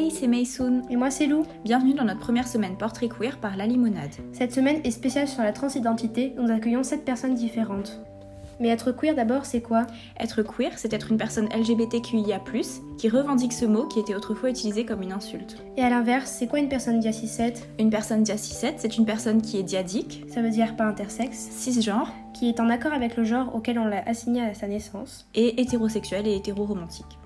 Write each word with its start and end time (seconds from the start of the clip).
Hey, 0.00 0.10
c'est 0.10 0.28
Maysoon. 0.28 0.80
Et 0.88 0.96
moi, 0.96 1.10
c'est 1.10 1.26
Lou. 1.26 1.44
Bienvenue 1.62 1.92
dans 1.92 2.04
notre 2.04 2.20
première 2.20 2.48
semaine 2.48 2.78
portrait 2.78 3.10
queer 3.10 3.36
par 3.36 3.58
La 3.58 3.66
Limonade. 3.66 4.14
Cette 4.32 4.54
semaine 4.54 4.80
est 4.82 4.92
spéciale 4.92 5.28
sur 5.28 5.42
la 5.42 5.52
transidentité. 5.52 6.32
Nous 6.38 6.50
accueillons 6.50 6.82
7 6.82 7.04
personnes 7.04 7.34
différentes. 7.34 8.00
Mais 8.60 8.68
être 8.68 8.92
queer 8.92 9.14
d'abord, 9.14 9.44
c'est 9.44 9.60
quoi? 9.60 9.86
Être 10.18 10.42
queer, 10.42 10.70
c'est 10.76 10.94
être 10.94 11.10
une 11.10 11.18
personne 11.18 11.50
LGBTQIA, 11.54 12.40
qui 12.96 13.10
revendique 13.10 13.52
ce 13.52 13.66
mot 13.66 13.88
qui 13.88 14.00
était 14.00 14.14
autrefois 14.14 14.48
utilisé 14.48 14.86
comme 14.86 15.02
une 15.02 15.12
insulte. 15.12 15.62
Et 15.76 15.82
à 15.82 15.90
l'inverse, 15.90 16.30
c'est 16.30 16.46
quoi 16.46 16.60
une 16.60 16.70
personne 16.70 16.98
dia 16.98 17.12
7 17.12 17.68
Une 17.78 17.90
personne 17.90 18.22
dia 18.22 18.38
7 18.38 18.76
c'est 18.78 18.96
une 18.96 19.04
personne 19.04 19.42
qui 19.42 19.58
est 19.58 19.62
diadique, 19.62 20.24
ça 20.28 20.40
veut 20.40 20.48
dire 20.48 20.76
pas 20.76 20.84
intersexe, 20.84 21.36
cisgenre, 21.36 22.10
qui 22.32 22.48
est 22.48 22.58
en 22.58 22.70
accord 22.70 22.94
avec 22.94 23.18
le 23.18 23.24
genre 23.24 23.54
auquel 23.54 23.78
on 23.78 23.84
l'a 23.84 24.02
assigné 24.08 24.40
à 24.40 24.54
sa 24.54 24.66
naissance, 24.66 25.28
et 25.34 25.60
hétérosexuel 25.60 26.26
et 26.26 26.36
hétéroromantique. 26.36 27.19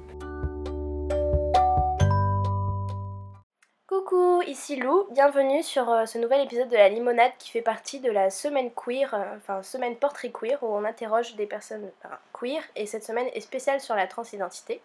Ici 4.64 4.76
Lou, 4.76 5.06
bienvenue 5.10 5.62
sur 5.62 5.90
euh, 5.90 6.06
ce 6.06 6.16
nouvel 6.16 6.40
épisode 6.40 6.70
de 6.70 6.76
la 6.76 6.88
limonade 6.88 7.32
qui 7.38 7.50
fait 7.50 7.60
partie 7.60 8.00
de 8.00 8.10
la 8.10 8.30
semaine 8.30 8.70
queer, 8.70 9.12
euh, 9.12 9.36
enfin 9.36 9.62
semaine 9.62 9.94
portrait 9.94 10.30
queer 10.30 10.56
où 10.62 10.74
on 10.74 10.84
interroge 10.86 11.34
des 11.34 11.44
personnes 11.44 11.90
queer 12.32 12.62
et 12.74 12.86
cette 12.86 13.04
semaine 13.04 13.26
est 13.34 13.42
spéciale 13.42 13.78
sur 13.82 13.94
la 13.94 14.06
transidentité. 14.06 14.80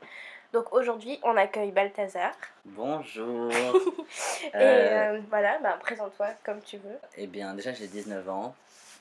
Donc 0.52 0.74
aujourd'hui 0.74 1.18
on 1.24 1.38
accueille 1.38 1.72
Balthazar. 1.72 2.34
Bonjour. 2.66 3.50
et 4.44 4.50
euh, 4.56 5.22
voilà, 5.30 5.58
bah, 5.60 5.78
présente-toi 5.80 6.28
comme 6.44 6.60
tu 6.60 6.76
veux. 6.76 7.00
Eh 7.16 7.28
bien 7.28 7.54
déjà 7.54 7.72
j'ai 7.72 7.88
19 7.88 8.28
ans, 8.30 8.54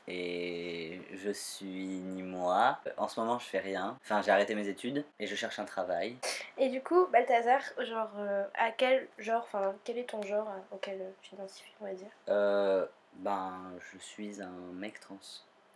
et 0.08 1.00
je 1.12 1.30
suis 1.30 1.98
ni 1.98 2.22
moi. 2.22 2.78
En 2.96 3.06
ce 3.08 3.20
moment, 3.20 3.38
je 3.38 3.46
fais 3.46 3.58
rien. 3.58 3.96
Enfin, 4.02 4.22
j'ai 4.22 4.30
arrêté 4.30 4.54
mes 4.54 4.68
études 4.68 5.04
et 5.20 5.26
je 5.26 5.34
cherche 5.34 5.58
un 5.58 5.64
travail. 5.64 6.16
Et 6.56 6.68
du 6.70 6.82
coup, 6.82 7.06
Balthazar, 7.08 7.60
genre, 7.78 8.10
euh, 8.18 8.44
à 8.54 8.70
quel 8.72 9.06
genre, 9.18 9.42
enfin, 9.42 9.74
quel 9.84 9.98
est 9.98 10.08
ton 10.08 10.22
genre 10.22 10.48
euh, 10.48 10.74
auquel 10.74 10.98
tu 11.22 11.30
t'identifies, 11.30 11.74
on 11.80 11.84
va 11.84 11.92
dire? 11.92 12.10
Euh, 12.28 12.86
Ben, 13.14 13.72
je 13.92 13.98
suis 13.98 14.40
un 14.42 14.72
mec 14.72 15.00
trans. 15.00 15.18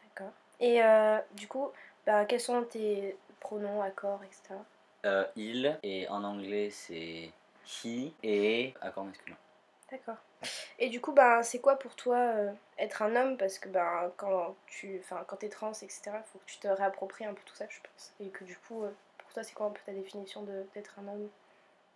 D'accord. 0.04 0.32
Et 0.60 0.82
euh, 0.82 1.18
du 1.32 1.48
coup, 1.48 1.70
ben, 2.06 2.24
quels 2.24 2.40
sont 2.40 2.62
tes 2.64 3.16
pronoms, 3.40 3.82
accords, 3.82 4.20
etc. 4.24 4.54
il, 5.36 5.78
et 5.82 6.08
en 6.08 6.22
anglais, 6.24 6.70
c'est 6.70 7.32
he, 7.84 8.12
et 8.22 8.74
accord 8.80 9.04
masculin. 9.04 9.36
D'accord. 9.90 10.16
Et 10.78 10.88
du 10.88 11.00
coup, 11.00 11.12
ben, 11.12 11.42
c'est 11.42 11.60
quoi 11.60 11.76
pour 11.76 11.94
toi 11.94 12.16
euh, 12.16 12.52
être 12.78 13.02
un 13.02 13.14
homme? 13.16 13.36
Parce 13.36 13.58
que 13.58 13.68
ben, 13.68 14.12
quand 14.16 14.54
tu 14.66 15.00
quand 15.28 15.44
es 15.44 15.48
trans, 15.48 15.72
etc., 15.72 16.00
il 16.06 16.30
faut 16.32 16.38
que 16.38 16.50
tu 16.50 16.58
te 16.58 16.68
réappropries 16.68 17.24
un 17.24 17.34
peu 17.34 17.42
tout 17.44 17.54
ça, 17.54 17.66
je 17.68 17.78
pense. 17.80 18.12
Et 18.20 18.28
que 18.28 18.44
du 18.44 18.56
coup, 18.56 18.82
euh, 18.84 18.90
pour 19.18 19.32
toi, 19.32 19.42
c'est 19.42 19.54
quoi 19.54 19.66
un 19.66 19.70
peu 19.70 19.80
ta 19.84 19.92
définition 19.92 20.42
d'être 20.74 20.98
un 20.98 21.08
homme? 21.08 21.28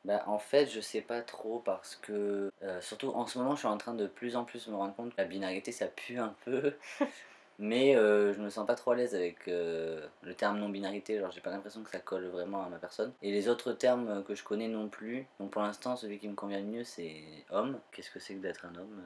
Bah, 0.05 0.23
en 0.27 0.39
fait, 0.39 0.67
je 0.67 0.81
sais 0.81 1.01
pas 1.01 1.21
trop 1.23 1.59
parce 1.59 1.97
que, 1.97 2.53
euh, 2.63 2.81
surtout 2.81 3.09
en 3.09 3.27
ce 3.27 3.39
moment, 3.39 3.55
je 3.55 3.61
suis 3.61 3.69
en 3.69 3.77
train 3.77 3.95
de 3.95 4.07
plus 4.07 4.37
en 4.37 4.45
plus 4.45 4.69
me 4.69 4.77
rendre 4.77 4.95
compte 4.95 5.11
que 5.11 5.21
la 5.21 5.27
binarité 5.27 5.73
ça 5.73 5.87
pue 5.89 6.19
un 6.19 6.35
peu. 6.45 6.75
Mais 7.59 7.97
euh, 7.97 8.35
je 8.35 8.41
me 8.41 8.51
sens 8.51 8.67
pas 8.67 8.75
trop 8.75 8.91
à 8.91 8.97
l'aise 8.97 9.15
avec 9.15 9.49
euh, 9.49 10.07
le 10.23 10.35
terme 10.35 10.59
non-binarité, 10.59 11.19
genre 11.19 11.31
j'ai 11.31 11.41
pas 11.41 11.51
l'impression 11.51 11.83
que 11.83 11.91
ça 11.91 11.99
colle 11.99 12.27
vraiment 12.27 12.63
à 12.63 12.69
ma 12.69 12.77
personne. 12.79 13.13
Et 13.23 13.33
les 13.33 13.49
autres 13.49 13.73
termes 13.73 14.23
que 14.25 14.35
je 14.35 14.45
connais 14.45 14.69
non 14.69 14.89
plus, 14.89 15.27
donc 15.41 15.51
pour 15.51 15.63
l'instant 15.63 15.97
celui 15.97 16.19
qui 16.19 16.29
me 16.29 16.35
convient 16.35 16.61
le 16.61 16.67
mieux 16.67 16.85
c'est 16.85 17.23
homme. 17.51 17.81
Qu'est-ce 17.93 18.11
que 18.11 18.19
c'est 18.19 18.35
que 18.35 18.41
d'être 18.41 18.67
un 18.67 18.75
homme 18.75 19.03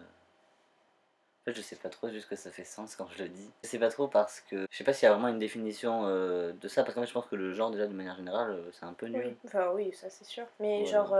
En 1.42 1.44
fait 1.44 1.52
je 1.52 1.62
sais 1.62 1.76
pas 1.76 1.90
trop 1.90 2.08
juste 2.08 2.28
que 2.28 2.34
ça 2.34 2.50
fait 2.50 2.64
sens 2.64 2.96
quand 2.96 3.06
je 3.16 3.22
le 3.22 3.28
dis. 3.28 3.50
Je 3.62 3.68
sais 3.68 3.78
pas 3.78 3.88
trop 3.88 4.08
parce 4.08 4.40
que 4.40 4.66
je 4.68 4.76
sais 4.76 4.84
pas 4.84 4.92
s'il 4.92 5.06
y 5.06 5.08
a 5.08 5.12
vraiment 5.14 5.28
une 5.28 5.38
définition 5.38 6.06
euh, 6.06 6.52
de 6.52 6.66
ça, 6.66 6.82
parce 6.82 6.96
que 6.96 7.06
je 7.06 7.12
pense 7.12 7.26
que 7.26 7.36
le 7.36 7.52
genre 7.52 7.70
déjà 7.70 7.86
de 7.86 7.94
manière 7.94 8.16
générale 8.16 8.60
c'est 8.72 8.84
un 8.84 8.94
peu 8.94 9.06
nul. 9.06 9.26
Oui, 9.26 9.36
enfin 9.46 9.70
oui 9.74 9.92
ça 9.92 10.10
c'est 10.10 10.24
sûr. 10.24 10.46
Mais 10.58 10.84
genre 10.86 11.16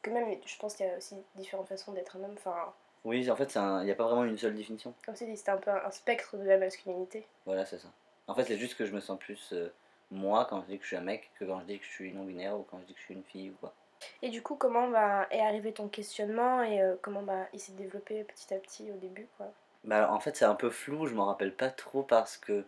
que 0.00 0.10
même 0.10 0.34
je 0.46 0.58
pense 0.58 0.74
qu'il 0.74 0.86
y 0.86 0.88
a 0.88 0.96
aussi 0.96 1.16
différentes 1.36 1.68
façons 1.68 1.92
d'être 1.92 2.16
un 2.16 2.24
homme, 2.24 2.34
enfin 2.38 2.72
oui, 3.04 3.28
en 3.30 3.36
fait, 3.36 3.54
il 3.54 3.84
n'y 3.84 3.90
a 3.90 3.94
pas 3.94 4.04
vraiment 4.04 4.24
une 4.24 4.38
seule 4.38 4.54
définition. 4.54 4.94
Comme 5.04 5.16
si 5.16 5.36
c'était 5.36 5.50
un 5.50 5.56
peu 5.56 5.70
un 5.70 5.90
spectre 5.90 6.36
de 6.36 6.44
la 6.44 6.56
masculinité. 6.58 7.26
Voilà, 7.46 7.64
c'est 7.64 7.78
ça. 7.78 7.88
En 8.28 8.34
fait, 8.34 8.44
c'est 8.44 8.58
juste 8.58 8.76
que 8.76 8.86
je 8.86 8.92
me 8.92 9.00
sens 9.00 9.18
plus 9.18 9.52
euh, 9.52 9.68
moi 10.12 10.46
quand 10.48 10.62
je 10.62 10.66
dis 10.66 10.78
que 10.78 10.84
je 10.84 10.88
suis 10.88 10.96
un 10.96 11.02
mec 11.02 11.30
que 11.38 11.44
quand 11.44 11.60
je 11.60 11.64
dis 11.64 11.78
que 11.78 11.84
je 11.84 11.90
suis 11.90 12.12
non-binaire 12.12 12.56
ou 12.56 12.62
quand 12.62 12.78
je 12.80 12.84
dis 12.84 12.94
que 12.94 13.00
je 13.00 13.04
suis 13.04 13.14
une 13.14 13.24
fille 13.24 13.50
ou 13.50 13.54
quoi. 13.60 13.74
Et 14.20 14.28
du 14.28 14.42
coup, 14.42 14.54
comment 14.54 14.88
bah, 14.88 15.26
est 15.30 15.40
arrivé 15.40 15.72
ton 15.72 15.88
questionnement 15.88 16.62
et 16.62 16.80
euh, 16.80 16.94
comment 17.02 17.22
bah, 17.22 17.46
il 17.52 17.60
s'est 17.60 17.72
développé 17.72 18.22
petit 18.24 18.54
à 18.54 18.58
petit 18.58 18.90
au 18.92 18.96
début 18.96 19.26
quoi? 19.36 19.52
Bah, 19.84 20.12
En 20.12 20.20
fait, 20.20 20.36
c'est 20.36 20.44
un 20.44 20.54
peu 20.54 20.70
flou, 20.70 21.06
je 21.06 21.14
m'en 21.14 21.26
rappelle 21.26 21.54
pas 21.54 21.70
trop 21.70 22.02
parce 22.02 22.36
que. 22.36 22.64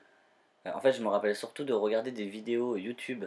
Euh, 0.66 0.72
en 0.72 0.80
fait, 0.80 0.92
je 0.92 1.02
me 1.02 1.08
rappelle 1.08 1.36
surtout 1.36 1.64
de 1.64 1.72
regarder 1.72 2.10
des 2.10 2.26
vidéos 2.26 2.76
YouTube 2.76 3.24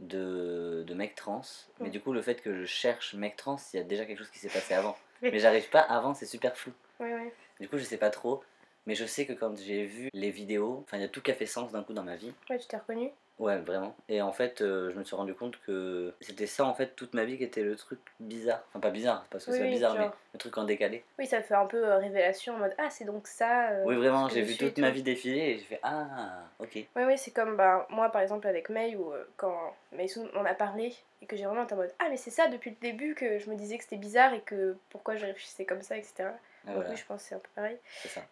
de, 0.00 0.82
de 0.86 0.94
mecs 0.94 1.14
trans. 1.14 1.42
Mais 1.78 1.90
du 1.90 2.00
coup, 2.00 2.12
le 2.12 2.22
fait 2.22 2.40
que 2.42 2.54
je 2.54 2.64
cherche 2.64 3.14
mec 3.14 3.36
trans, 3.36 3.56
il 3.72 3.76
y 3.76 3.80
a 3.80 3.84
déjà 3.84 4.06
quelque 4.06 4.18
chose 4.18 4.30
qui 4.30 4.38
s'est 4.40 4.48
passé 4.48 4.74
avant 4.74 4.96
mais 5.32 5.38
j'arrive 5.38 5.68
pas 5.70 5.80
avant, 5.80 6.14
c'est 6.14 6.26
super 6.26 6.56
flou. 6.56 6.72
Du 7.60 7.68
coup, 7.68 7.78
je 7.78 7.84
sais 7.84 7.96
pas 7.96 8.10
trop. 8.10 8.42
Mais 8.86 8.96
je 8.96 9.04
sais 9.04 9.26
que 9.26 9.32
quand 9.32 9.56
j'ai 9.56 9.86
vu 9.86 10.08
les 10.12 10.30
vidéos, 10.30 10.82
enfin, 10.84 10.96
il 10.96 11.02
y 11.02 11.04
a 11.04 11.08
tout 11.08 11.22
qui 11.22 11.30
a 11.30 11.34
fait 11.34 11.46
sens 11.46 11.70
d'un 11.70 11.84
coup 11.84 11.92
dans 11.92 12.02
ma 12.02 12.16
vie. 12.16 12.32
Ouais, 12.50 12.58
tu 12.58 12.66
t'es 12.66 12.76
reconnu 12.76 13.10
Ouais, 13.38 13.58
vraiment. 13.58 13.96
Et 14.08 14.22
en 14.22 14.32
fait, 14.32 14.60
euh, 14.60 14.90
je 14.90 14.98
me 14.98 15.04
suis 15.04 15.16
rendu 15.16 15.34
compte 15.34 15.58
que 15.66 16.14
c'était 16.20 16.46
ça, 16.46 16.64
en 16.64 16.74
fait, 16.74 16.94
toute 16.94 17.14
ma 17.14 17.24
vie 17.24 17.38
qui 17.38 17.44
était 17.44 17.62
le 17.62 17.76
truc 17.76 17.98
bizarre. 18.20 18.62
Enfin, 18.68 18.80
pas 18.80 18.90
bizarre, 18.90 19.26
parce 19.30 19.46
que 19.46 19.52
c'est 19.52 19.68
bizarre, 19.68 19.96
mais 19.98 20.08
le 20.32 20.38
truc 20.38 20.56
en 20.58 20.64
décalé. 20.64 21.04
Oui, 21.18 21.26
ça 21.26 21.42
fait 21.42 21.54
un 21.54 21.66
peu 21.66 21.84
euh, 21.84 21.98
révélation 21.98 22.54
en 22.54 22.58
mode 22.58 22.74
Ah, 22.78 22.90
c'est 22.90 23.04
donc 23.04 23.26
ça. 23.26 23.70
Euh, 23.70 23.84
oui, 23.84 23.96
vraiment, 23.96 24.28
j'ai 24.28 24.42
vu 24.42 24.56
toute 24.56 24.78
ma 24.78 24.90
vie 24.90 25.02
défiler 25.02 25.38
et 25.38 25.58
j'ai 25.58 25.64
fait 25.64 25.80
Ah, 25.82 26.44
ok. 26.58 26.70
Oui, 26.74 27.02
oui, 27.04 27.18
c'est 27.18 27.32
comme 27.32 27.56
bah, 27.56 27.86
moi, 27.90 28.10
par 28.10 28.22
exemple, 28.22 28.46
avec 28.46 28.68
May, 28.68 28.96
où 28.96 29.12
quand 29.36 29.74
May 29.92 30.06
on 30.34 30.44
a 30.44 30.54
parlé 30.54 30.94
et 31.20 31.26
que 31.26 31.36
j'ai 31.36 31.44
vraiment 31.44 31.64
été 31.64 31.74
en 31.74 31.78
mode 31.78 31.92
Ah, 31.98 32.06
mais 32.10 32.16
c'est 32.16 32.30
ça 32.30 32.48
depuis 32.48 32.70
le 32.70 32.76
début 32.80 33.14
que 33.14 33.38
je 33.38 33.50
me 33.50 33.56
disais 33.56 33.76
que 33.78 33.84
c'était 33.84 33.96
bizarre 33.96 34.34
et 34.34 34.40
que 34.40 34.76
pourquoi 34.90 35.16
je 35.16 35.24
réfléchissais 35.24 35.64
comme 35.64 35.82
ça, 35.82 35.96
etc. 35.96 36.28
Ah, 36.66 36.72
oui, 36.76 36.96
je 36.96 37.04
pense 37.04 37.22
que 37.22 37.28
c'est 37.28 37.34
un 37.34 37.38
peu 37.38 37.48
pareil. 37.54 37.76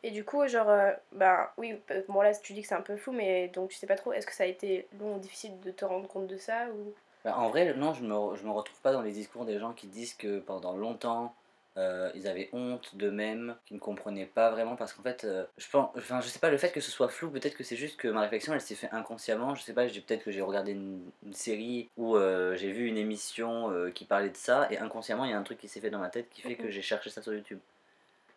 Et 0.03 0.11
du 0.11 0.25
coup, 0.25 0.47
genre, 0.47 0.69
euh, 0.69 0.93
bah 1.13 1.53
oui, 1.57 1.81
bon 2.09 2.21
là, 2.21 2.35
tu 2.35 2.53
dis 2.53 2.63
que 2.63 2.69
c'est 2.69 2.75
un 2.75 2.81
peu 2.81 2.97
fou, 2.97 3.13
mais 3.13 3.49
donc 3.49 3.71
tu 3.71 3.77
sais 3.77 3.87
pas 3.87 3.97
trop, 3.97 4.13
est-ce 4.13 4.27
que 4.27 4.35
ça 4.35 4.45
a 4.45 4.47
été 4.47 4.89
long 4.99 5.17
ou 5.17 5.19
difficile 5.19 5.59
de 5.61 5.71
te 5.71 5.85
rendre 5.85 6.09
compte 6.09 6.27
de 6.27 6.37
ça 6.37 6.69
ou... 6.69 6.95
Bah, 7.25 7.37
en 7.37 7.51
vrai, 7.51 7.75
non, 7.75 7.93
je 7.93 8.03
me, 8.03 8.37
je 8.37 8.45
me 8.45 8.51
retrouve 8.51 8.81
pas 8.81 8.93
dans 8.93 9.03
les 9.03 9.13
discours 9.13 9.45
des 9.45 9.59
gens 9.59 9.73
qui 9.73 9.89
disent 9.89 10.15
que 10.15 10.39
pendant 10.39 10.77
longtemps, 10.77 11.35
euh, 11.77 12.11
ils 12.15 12.27
avaient 12.27 12.49
honte 12.53 12.97
d'eux-mêmes, 12.97 13.57
qu'ils 13.65 13.77
ne 13.77 13.81
comprenaient 13.81 14.27
pas 14.27 14.51
vraiment 14.51 14.75
parce 14.75 14.93
qu'en 14.93 15.03
fait, 15.03 15.25
euh, 15.25 15.45
je 15.57 15.69
pense, 15.71 15.91
enfin, 15.97 16.21
je 16.21 16.29
sais 16.29 16.39
pas, 16.39 16.51
le 16.51 16.57
fait 16.59 16.73
que 16.73 16.81
ce 16.81 16.91
soit 16.91 17.09
flou, 17.09 17.31
peut-être 17.31 17.57
que 17.57 17.65
c'est 17.65 17.77
juste 17.77 17.97
que 17.97 18.09
ma 18.09 18.23
réflexion 18.23 18.55
elle 18.55 18.61
s'est 18.61 18.75
faite 18.75 18.93
inconsciemment. 18.93 19.55
Je 19.55 19.63
sais 19.63 19.73
pas, 19.73 19.87
peut-être 19.87 20.25
que 20.25 20.31
j'ai 20.31 20.41
regardé 20.41 20.73
une, 20.73 21.11
série 21.33 21.89
ou 21.97 22.19
j'ai 22.55 22.73
vu 22.73 22.87
une 22.87 22.99
émission 22.99 23.71
qui 23.95 24.05
parlait 24.05 24.31
de 24.31 24.37
ça 24.37 24.67
et 24.71 24.79
inconsciemment 24.79 25.25
il 25.25 25.31
y 25.31 25.35
a 25.35 25.39
un 25.39 25.43
truc 25.43 25.59
qui 25.59 25.69
s'est 25.69 25.81
fait 25.81 25.91
dans 25.91 26.01
ma 26.01 26.11
tête 26.11 26.29
qui 26.31 26.43
fait 26.43 26.57
que 26.57 26.71
j'ai 26.71 26.83
cherché 26.83 27.09
ça 27.11 27.23
sur 27.23 27.33
YouTube. 27.33 27.61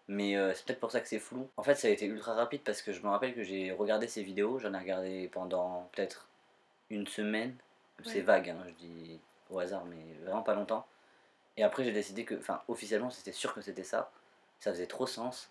Mais 0.07 0.35
euh, 0.35 0.53
c'est 0.53 0.65
peut-être 0.65 0.79
pour 0.79 0.91
ça 0.91 0.99
que 0.99 1.07
c'est 1.07 1.19
flou. 1.19 1.49
En 1.57 1.63
fait, 1.63 1.75
ça 1.75 1.87
a 1.87 1.91
été 1.91 2.05
ultra 2.05 2.33
rapide 2.33 2.61
parce 2.63 2.81
que 2.81 2.91
je 2.91 3.01
me 3.01 3.09
rappelle 3.09 3.33
que 3.33 3.43
j'ai 3.43 3.71
regardé 3.71 4.07
ces 4.07 4.23
vidéos. 4.23 4.59
J'en 4.59 4.73
ai 4.73 4.79
regardé 4.79 5.29
pendant 5.31 5.89
peut-être 5.93 6.27
une 6.89 7.07
semaine. 7.07 7.55
C'est 8.03 8.21
vague, 8.21 8.49
hein, 8.49 8.57
je 8.67 8.73
dis 8.85 9.19
au 9.49 9.59
hasard, 9.59 9.85
mais 9.85 10.25
vraiment 10.25 10.41
pas 10.41 10.55
longtemps. 10.55 10.85
Et 11.55 11.63
après, 11.63 11.83
j'ai 11.83 11.91
décidé 11.91 12.25
que, 12.25 12.35
enfin, 12.35 12.61
officiellement, 12.67 13.09
c'était 13.11 13.31
sûr 13.31 13.53
que 13.53 13.61
c'était 13.61 13.83
ça. 13.83 14.11
Ça 14.59 14.71
faisait 14.71 14.87
trop 14.87 15.07
sens. 15.07 15.49